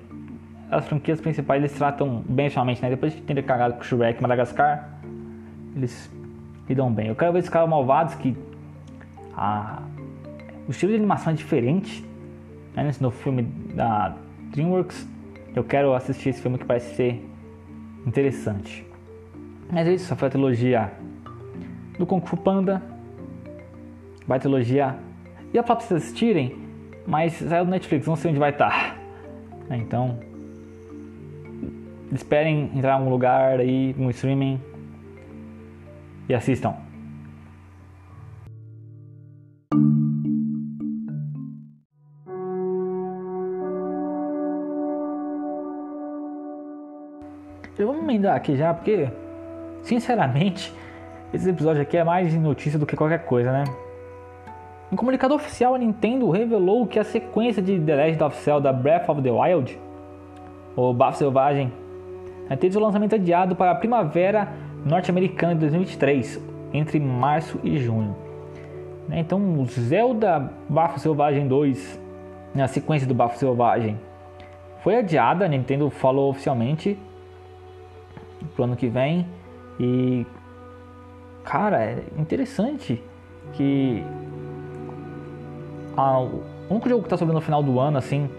as 0.69 0.85
franquias 0.87 1.21
principais 1.21 1.61
eles 1.61 1.73
tratam 1.73 2.23
bem 2.27 2.47
ultimamente, 2.47 2.81
né? 2.81 2.89
Depois 2.89 3.13
de 3.13 3.21
ter 3.21 3.41
cagado 3.43 3.75
com 3.75 3.81
o 3.81 3.83
Shrek 3.83 4.21
Madagascar, 4.21 4.89
eles 5.75 6.11
lidam 6.67 6.91
bem. 6.91 7.07
Eu 7.07 7.15
quero 7.15 7.31
ver 7.31 7.39
esses 7.39 7.49
caras 7.49 7.69
malvados 7.69 8.15
que 8.15 8.35
a, 9.35 9.81
o 10.67 10.71
estilo 10.71 10.91
de 10.91 10.97
animação 10.97 11.33
é 11.33 11.35
diferente 11.35 12.05
né? 12.75 12.83
nesse 12.83 13.01
novo 13.01 13.15
filme 13.17 13.43
da 13.73 14.15
DreamWorks. 14.51 15.07
Eu 15.55 15.63
quero 15.63 15.93
assistir 15.93 16.29
esse 16.29 16.41
filme 16.41 16.57
que 16.57 16.65
parece 16.65 16.95
ser 16.95 17.23
interessante. 18.05 18.85
Mas 19.71 19.87
é 19.87 19.93
isso, 19.93 20.05
essa 20.05 20.15
foi 20.15 20.27
a 20.27 20.31
trilogia 20.31 20.91
do 21.97 22.05
Kung 22.05 22.21
Fu 22.25 22.37
Panda. 22.37 22.81
Vai 24.27 24.39
trilogia. 24.39 24.95
Ia 25.53 25.63
falar 25.63 25.77
pra 25.77 25.87
vocês 25.87 26.03
assistirem, 26.03 26.57
mas 27.05 27.33
saiu 27.33 27.65
do 27.65 27.71
Netflix, 27.71 28.07
não 28.07 28.15
sei 28.15 28.31
onde 28.31 28.39
vai 28.39 28.51
estar. 28.51 29.01
Então, 29.71 30.19
esperem 32.11 32.69
entrar 32.75 32.91
em 32.91 32.97
algum 32.97 33.09
lugar 33.09 33.59
aí, 33.59 33.95
no 33.97 34.09
streaming 34.11 34.59
e 36.27 36.33
assistam. 36.33 36.75
Emendar 48.13 48.35
aqui 48.35 48.55
já, 48.55 48.73
porque, 48.73 49.09
sinceramente, 49.81 50.73
esse 51.33 51.49
episódio 51.49 51.81
aqui 51.81 51.97
é 51.97 52.03
mais 52.03 52.33
notícia 52.35 52.77
do 52.77 52.85
que 52.85 52.95
qualquer 52.95 53.25
coisa, 53.25 53.51
né? 53.51 53.63
Em 54.91 54.95
comunicado 54.95 55.33
oficial, 55.33 55.73
a 55.73 55.77
Nintendo 55.77 56.29
revelou 56.29 56.85
que 56.85 56.99
a 56.99 57.03
sequência 57.03 57.61
de 57.61 57.79
The 57.79 57.95
Legend 57.95 58.23
of 58.23 58.43
Zelda 58.43 58.71
Breath 58.71 59.09
of 59.09 59.21
the 59.21 59.31
Wild, 59.31 59.79
ou 60.75 60.93
Bafo 60.93 61.17
Selvagem, 61.17 61.71
né, 62.47 62.55
teve 62.55 62.77
o 62.77 62.79
lançamento 62.79 63.15
adiado 63.15 63.55
para 63.55 63.71
a 63.71 63.75
primavera 63.75 64.49
norte-americana 64.85 65.55
de 65.55 65.61
2023, 65.61 66.39
entre 66.73 66.99
março 66.99 67.59
e 67.63 67.79
junho. 67.79 68.15
Né, 69.07 69.19
então, 69.19 69.39
o 69.59 69.65
Zelda 69.65 70.51
Bafo 70.69 70.99
Selvagem 70.99 71.47
2, 71.47 71.99
na 72.53 72.67
sequência 72.67 73.07
do 73.07 73.15
Bafo 73.15 73.39
Selvagem, 73.39 73.99
foi 74.83 74.97
adiada, 74.97 75.45
a 75.45 75.47
Nintendo 75.47 75.89
falou 75.89 76.29
oficialmente 76.29 76.99
pro 78.55 78.63
ano 78.65 78.75
que 78.75 78.87
vem. 78.87 79.27
E 79.79 80.25
cara, 81.43 81.83
é 81.83 82.03
interessante 82.17 83.01
que 83.53 84.03
a, 85.95 86.19
o 86.19 86.43
único 86.69 86.89
jogo 86.89 87.03
que 87.03 87.09
tá 87.09 87.17
subindo 87.17 87.35
no 87.35 87.41
final 87.41 87.61
do 87.61 87.79
ano, 87.79 87.97
assim, 87.97 88.29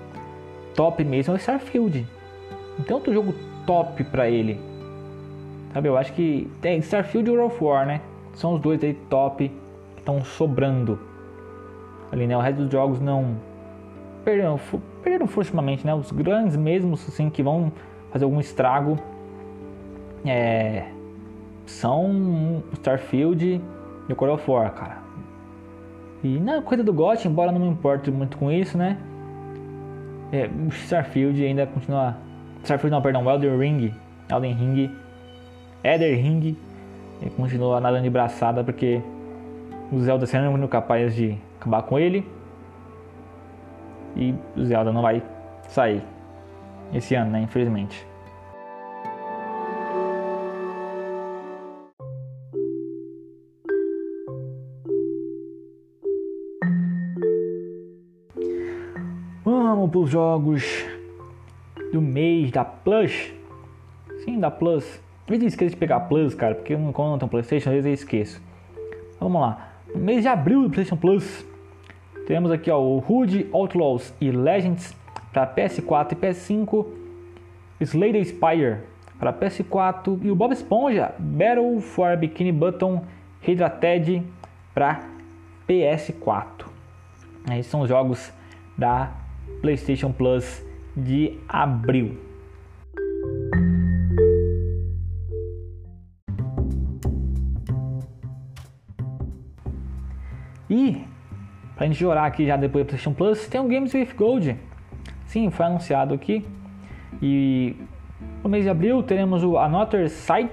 top 0.74 1.04
mesmo 1.04 1.32
é 1.32 1.36
o 1.36 1.38
Starfield. 1.38 2.06
Então 2.78 2.96
outro 2.96 3.12
jogo 3.12 3.34
top 3.66 4.02
pra 4.04 4.28
ele. 4.28 4.60
Sabe, 5.72 5.88
eu 5.88 5.96
acho 5.96 6.12
que 6.12 6.50
tem 6.60 6.78
Starfield 6.78 7.28
e 7.28 7.32
World 7.32 7.54
of 7.54 7.64
War, 7.64 7.86
né? 7.86 8.00
São 8.34 8.54
os 8.54 8.60
dois 8.60 8.82
aí 8.82 8.94
top 9.08 9.48
que 9.48 10.00
estão 10.00 10.24
sobrando. 10.24 10.98
Ali, 12.12 12.26
né? 12.26 12.36
O 12.36 12.40
resto 12.40 12.62
dos 12.62 12.70
jogos 12.70 13.00
não 13.00 13.36
perderam, 14.24 14.58
perderam 15.02 15.26
forçosamente, 15.26 15.84
né? 15.84 15.94
Os 15.94 16.10
grandes 16.12 16.56
mesmo, 16.56 16.94
assim, 16.94 17.28
que 17.28 17.42
vão 17.42 17.72
fazer 18.10 18.24
algum 18.24 18.38
estrago 18.38 18.96
é, 20.24 20.84
são 21.66 22.62
Starfield 22.74 23.60
e 24.08 24.12
o 24.12 24.32
of 24.32 24.50
War, 24.50 24.72
cara. 24.72 24.98
E 26.22 26.40
na 26.40 26.62
coisa 26.62 26.82
do 26.82 26.92
GOT, 26.92 27.28
embora 27.28 27.52
não 27.52 27.60
me 27.60 27.68
importe 27.68 28.10
muito 28.10 28.38
com 28.38 28.50
isso, 28.50 28.78
né? 28.78 28.96
É, 30.32 30.48
Starfield 30.70 31.44
ainda 31.44 31.66
continua. 31.66 32.16
Starfield 32.62 32.90
não, 32.90 33.02
perdão, 33.02 33.28
Elden 33.30 33.58
Ring. 33.58 33.94
Elden 34.30 34.54
Ring. 34.54 34.90
Elden 35.82 36.14
Ring. 36.14 36.56
Ele 37.20 37.30
continua 37.36 37.80
nadando 37.80 38.04
de 38.04 38.10
braçada 38.10 38.64
porque 38.64 39.02
o 39.92 40.00
Zelda 40.00 40.26
sendo 40.26 40.66
capaz 40.66 41.14
de 41.14 41.36
acabar 41.60 41.82
com 41.82 41.98
ele. 41.98 42.26
E 44.16 44.34
o 44.56 44.64
Zelda 44.64 44.92
não 44.92 45.02
vai 45.02 45.22
sair 45.68 46.02
esse 46.92 47.14
ano, 47.14 47.30
né? 47.30 47.42
Infelizmente. 47.42 48.13
Os 59.94 60.10
jogos 60.10 60.84
do 61.92 62.02
mês 62.02 62.50
da 62.50 62.64
Plus. 62.64 63.32
Sim, 64.24 64.40
da 64.40 64.50
Plus. 64.50 64.84
Às 65.22 65.28
vezes 65.28 65.42
eu 65.42 65.48
esqueço 65.48 65.70
de 65.70 65.76
pegar 65.76 66.00
Plus, 66.00 66.34
cara, 66.34 66.56
porque 66.56 66.74
quando 66.92 67.10
não 67.10 67.18
tem 67.18 67.28
Playstation, 67.28 67.70
às 67.70 67.76
vezes 67.76 67.86
eu 67.86 67.94
esqueço. 67.94 68.42
Vamos 69.20 69.40
lá. 69.40 69.72
No 69.94 70.00
mês 70.00 70.22
de 70.22 70.28
abril 70.28 70.62
do 70.62 70.70
PlayStation 70.70 70.96
Plus, 70.96 71.46
temos 72.26 72.50
aqui 72.50 72.70
ó, 72.72 72.80
o 72.80 72.98
Hood 72.98 73.48
Outlaws 73.52 74.12
e 74.20 74.32
Legends 74.32 74.96
para 75.32 75.46
PS4 75.46 76.12
e 76.12 76.16
PS5, 76.16 76.86
Slade 77.80 78.24
Spire 78.24 78.78
para 79.18 79.32
PS4 79.32 80.18
e 80.22 80.30
o 80.30 80.34
Bob 80.34 80.52
Esponja 80.52 81.14
Battle 81.18 81.80
for 81.80 82.16
Bikini 82.16 82.50
Button 82.50 83.04
Hydrated 83.42 84.24
para 84.74 85.02
PS4. 85.68 86.66
Esses 87.52 87.66
são 87.66 87.82
os 87.82 87.88
jogos 87.88 88.32
da 88.76 89.23
PlayStation 89.64 90.12
Plus 90.12 90.62
de 90.94 91.38
abril. 91.48 92.18
E, 100.68 101.02
pra 101.74 101.86
gente 101.86 101.96
chorar 101.96 102.26
aqui 102.26 102.44
já 102.44 102.58
depois 102.58 102.84
do 102.84 102.88
PlayStation 102.88 103.14
Plus, 103.14 103.48
tem 103.48 103.58
o 103.58 103.64
Games 103.66 103.94
with 103.94 104.10
Gold. 104.14 104.54
Sim, 105.24 105.50
foi 105.50 105.64
anunciado 105.64 106.12
aqui. 106.12 106.46
E 107.22 107.74
no 108.42 108.50
mês 108.50 108.64
de 108.64 108.70
abril 108.70 109.02
teremos 109.02 109.42
o 109.42 109.56
Another 109.56 110.10
Site, 110.10 110.52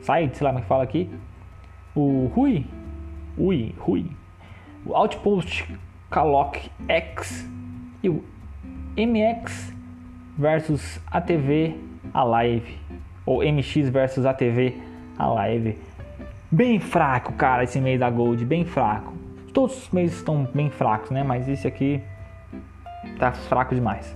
Site, 0.00 0.36
sei 0.36 0.44
lá 0.44 0.50
como 0.50 0.60
é 0.60 0.62
que 0.62 0.68
fala 0.68 0.84
aqui, 0.84 1.10
o 1.92 2.30
Rui, 2.32 2.66
Ui, 3.36 3.74
Rui, 3.78 4.08
o 4.86 4.94
Outpost 4.94 5.66
Kalok 6.08 6.70
X 6.86 7.52
e 8.04 8.08
o 8.10 8.22
MX 8.98 9.72
versus 10.38 11.00
ATV 11.10 11.74
Alive 12.12 12.78
ou 13.24 13.38
MX 13.38 13.88
versus 13.88 14.26
ATV 14.26 14.78
Alive. 15.18 15.78
Bem 16.50 16.78
fraco, 16.78 17.32
cara, 17.32 17.64
esse 17.64 17.80
mês 17.80 17.98
da 17.98 18.10
Gold, 18.10 18.44
bem 18.44 18.64
fraco. 18.64 19.14
Todos 19.52 19.84
os 19.84 19.90
meses 19.90 20.18
estão 20.18 20.46
bem 20.54 20.68
fracos, 20.68 21.10
né? 21.10 21.22
Mas 21.22 21.48
esse 21.48 21.66
aqui 21.66 22.02
tá 23.18 23.32
fraco 23.32 23.74
demais. 23.74 24.14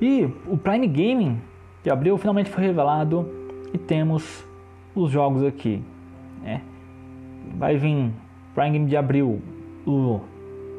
E 0.00 0.24
o 0.46 0.56
Prime 0.56 0.86
Gaming 0.86 1.40
de 1.82 1.90
abril 1.90 2.16
finalmente 2.18 2.50
foi 2.50 2.62
revelado 2.62 3.45
e 3.72 3.78
temos 3.78 4.46
os 4.94 5.10
jogos 5.10 5.42
aqui. 5.44 5.82
Né? 6.42 6.62
Vai 7.56 7.76
vir 7.76 8.10
Prime 8.54 8.70
Game 8.70 8.86
de 8.86 8.96
abril 8.96 9.40
o 9.86 10.20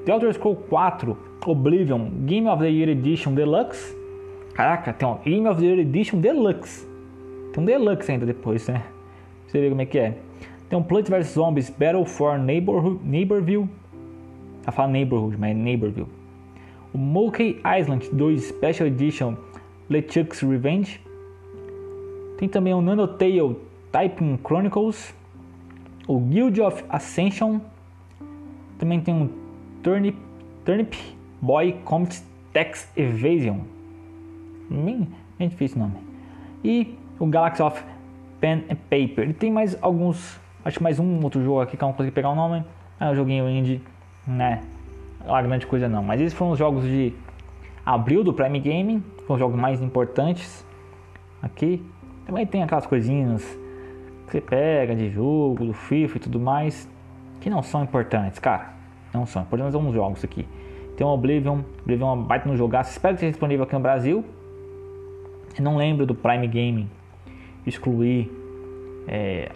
The 0.05 0.11
Elder 0.11 0.33
Scrolls 0.33 0.61
4 0.69 1.17
Oblivion 1.45 2.09
Game 2.25 2.47
of 2.47 2.61
the 2.61 2.69
Year 2.69 2.89
Edition 2.89 3.33
Deluxe. 3.33 3.95
Caraca, 4.53 4.91
tem 4.91 5.07
um 5.07 5.17
Game 5.23 5.47
of 5.47 5.61
the 5.61 5.65
Year 5.65 5.79
Edition 5.79 6.19
Deluxe. 6.19 6.85
Tem 7.53 7.63
um 7.63 7.65
Deluxe 7.65 8.11
ainda 8.11 8.25
depois, 8.25 8.67
né? 8.67 8.79
Pra 8.79 9.51
você 9.51 9.61
ver 9.61 9.69
como 9.69 9.81
é 9.81 9.85
que 9.85 9.97
é. 9.97 10.17
Tem 10.69 10.77
um 10.77 10.83
Plants 10.83 11.09
vs 11.09 11.27
Zombies 11.33 11.69
Battle 11.69 12.05
for 12.05 12.37
Neighborhood, 12.37 12.99
Neighborville. 13.03 13.69
Eu 14.65 14.73
falo 14.73 14.91
Neighborhood, 14.91 15.37
mas 15.39 15.51
é 15.51 15.53
Neighborville. 15.53 16.09
O 16.93 16.97
Monkey 16.97 17.61
Island 17.79 18.09
2 18.11 18.43
Special 18.43 18.87
Edition 18.87 19.35
LeChuck's 19.89 20.41
Revenge. 20.41 20.99
Tem 22.37 22.47
também 22.47 22.73
o 22.73 22.81
Nanotale 22.81 23.57
Typing 23.91 24.39
Chronicles. 24.45 25.13
O 26.07 26.19
Guild 26.19 26.61
of 26.61 26.83
Ascension. 26.89 27.59
Também 28.77 29.01
tem 29.01 29.13
um 29.13 29.29
Turnip, 29.81 30.17
Turnip 30.63 30.95
Boy 31.41 31.73
Comet 31.83 32.21
Text 32.53 32.89
Evasion. 32.95 33.59
Bem, 34.69 35.07
bem 35.37 35.47
difícil 35.49 35.77
o 35.77 35.79
nome. 35.81 35.95
E 36.63 36.95
o 37.19 37.25
Galaxy 37.25 37.61
of 37.61 37.83
Pen 38.39 38.65
and 38.69 38.75
Paper. 38.89 39.23
Ele 39.23 39.33
tem 39.33 39.51
mais 39.51 39.77
alguns, 39.81 40.39
acho 40.63 40.77
que 40.77 40.83
mais 40.83 40.99
um 40.99 41.23
outro 41.23 41.43
jogo 41.43 41.61
aqui 41.61 41.75
que 41.75 41.83
eu 41.83 41.87
não 41.87 41.93
consegui 41.93 42.11
pegar 42.11 42.29
o 42.29 42.35
nome. 42.35 42.63
É 42.99 43.09
um 43.09 43.15
joguinho 43.15 43.49
indie, 43.49 43.81
né? 44.27 44.63
Não 45.25 45.37
é 45.37 45.43
grande 45.43 45.65
coisa 45.65 45.87
não. 45.87 46.03
Mas 46.03 46.21
esses 46.21 46.33
foram 46.33 46.51
os 46.51 46.59
jogos 46.59 46.83
de 46.83 47.13
abril 47.85 48.23
do 48.23 48.33
Prime 48.33 48.59
Gaming. 48.59 49.03
Foram 49.25 49.33
os 49.35 49.39
jogos 49.39 49.59
mais 49.59 49.81
importantes 49.81 50.65
aqui. 51.41 51.83
Também 52.27 52.45
tem 52.45 52.61
aquelas 52.61 52.85
coisinhas 52.85 53.41
que 54.25 54.33
você 54.33 54.41
pega 54.41 54.93
de 54.93 55.09
jogo, 55.09 55.65
do 55.65 55.73
FIFA 55.73 56.17
e 56.17 56.19
tudo 56.19 56.41
mais, 56.41 56.87
que 57.39 57.49
não 57.49 57.63
são 57.63 57.81
importantes, 57.81 58.37
cara. 58.37 58.73
Não 59.13 59.25
são. 59.25 59.43
Importantes 59.43 59.73
alguns 59.73 59.95
jogos 59.95 60.21
aqui. 60.25 60.45
Tem 60.97 61.07
o 61.07 61.09
Oblivion. 61.09 61.61
Oblivion 61.83 62.21
é 62.21 62.25
baita 62.25 62.49
no 62.49 62.57
jogaço. 62.57 62.91
Espero 62.91 63.13
que 63.13 63.19
esteja 63.19 63.31
disponível 63.31 63.63
aqui 63.63 63.73
no 63.73 63.79
Brasil. 63.79 64.25
Eu 65.57 65.63
não 65.63 65.77
lembro 65.77 66.05
do 66.05 66.13
Prime 66.13 66.45
Gaming 66.47 66.89
excluir 67.65 68.29
é, 69.07 69.49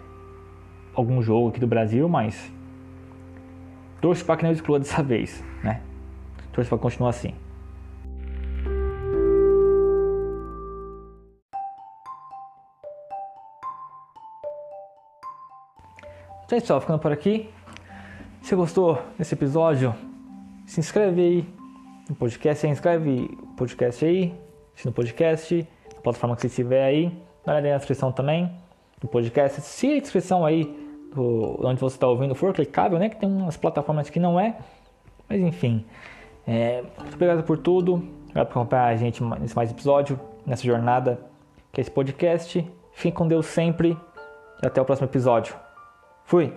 algum 0.94 1.20
jogo 1.20 1.50
aqui 1.50 1.60
do 1.60 1.66
Brasil, 1.66 2.08
mas 2.08 2.50
torço 4.00 4.24
para 4.24 4.38
que 4.38 4.44
não 4.44 4.52
exclua 4.52 4.78
dessa 4.78 5.02
vez, 5.04 5.44
né? 5.62 5.82
Torço 6.54 6.70
para 6.70 6.78
continuar 6.78 7.10
assim. 7.10 7.34
Então 16.52 16.58
é 16.58 16.60
pessoal, 16.60 16.80
ficando 16.82 16.98
por 16.98 17.10
aqui. 17.10 17.48
Se 18.42 18.54
gostou 18.54 18.98
desse 19.18 19.32
episódio, 19.32 19.94
se 20.66 20.80
inscreve 20.80 21.22
aí 21.22 21.48
no 22.06 22.14
podcast, 22.14 22.60
se 22.60 22.68
inscreve 22.68 23.38
no 23.40 23.56
podcast 23.56 24.04
aí, 24.04 24.34
no 24.84 24.92
podcast, 24.92 25.66
na 25.94 26.00
plataforma 26.02 26.36
que 26.36 26.42
você 26.42 26.48
estiver 26.48 26.84
aí, 26.84 27.18
dá 27.46 27.54
na 27.54 27.76
descrição 27.78 28.12
também 28.12 28.52
do 29.00 29.08
podcast. 29.08 29.62
Se 29.62 29.94
a 29.94 29.98
descrição 29.98 30.44
aí 30.44 30.64
do, 31.14 31.58
onde 31.66 31.80
você 31.80 31.96
está 31.96 32.06
ouvindo 32.06 32.34
for 32.34 32.52
clicável, 32.52 32.98
né? 32.98 33.08
Que 33.08 33.16
tem 33.16 33.30
umas 33.30 33.56
plataformas 33.56 34.10
que 34.10 34.20
não 34.20 34.38
é, 34.38 34.58
mas 35.26 35.40
enfim. 35.40 35.86
É, 36.46 36.82
muito 37.00 37.14
obrigado 37.14 37.44
por 37.44 37.56
tudo, 37.56 37.94
obrigado 38.24 38.48
por 38.48 38.58
acompanhar 38.58 38.88
a 38.88 38.96
gente 38.96 39.24
nesse 39.40 39.56
mais 39.56 39.70
episódio, 39.70 40.20
nessa 40.44 40.64
jornada 40.64 41.18
que 41.72 41.80
é 41.80 41.82
esse 41.82 41.90
podcast. 41.90 42.70
Fique 42.92 43.16
com 43.16 43.26
Deus 43.26 43.46
sempre 43.46 43.96
e 44.62 44.66
até 44.66 44.82
o 44.82 44.84
próximo 44.84 45.08
episódio. 45.08 45.61
Fui! 46.24 46.52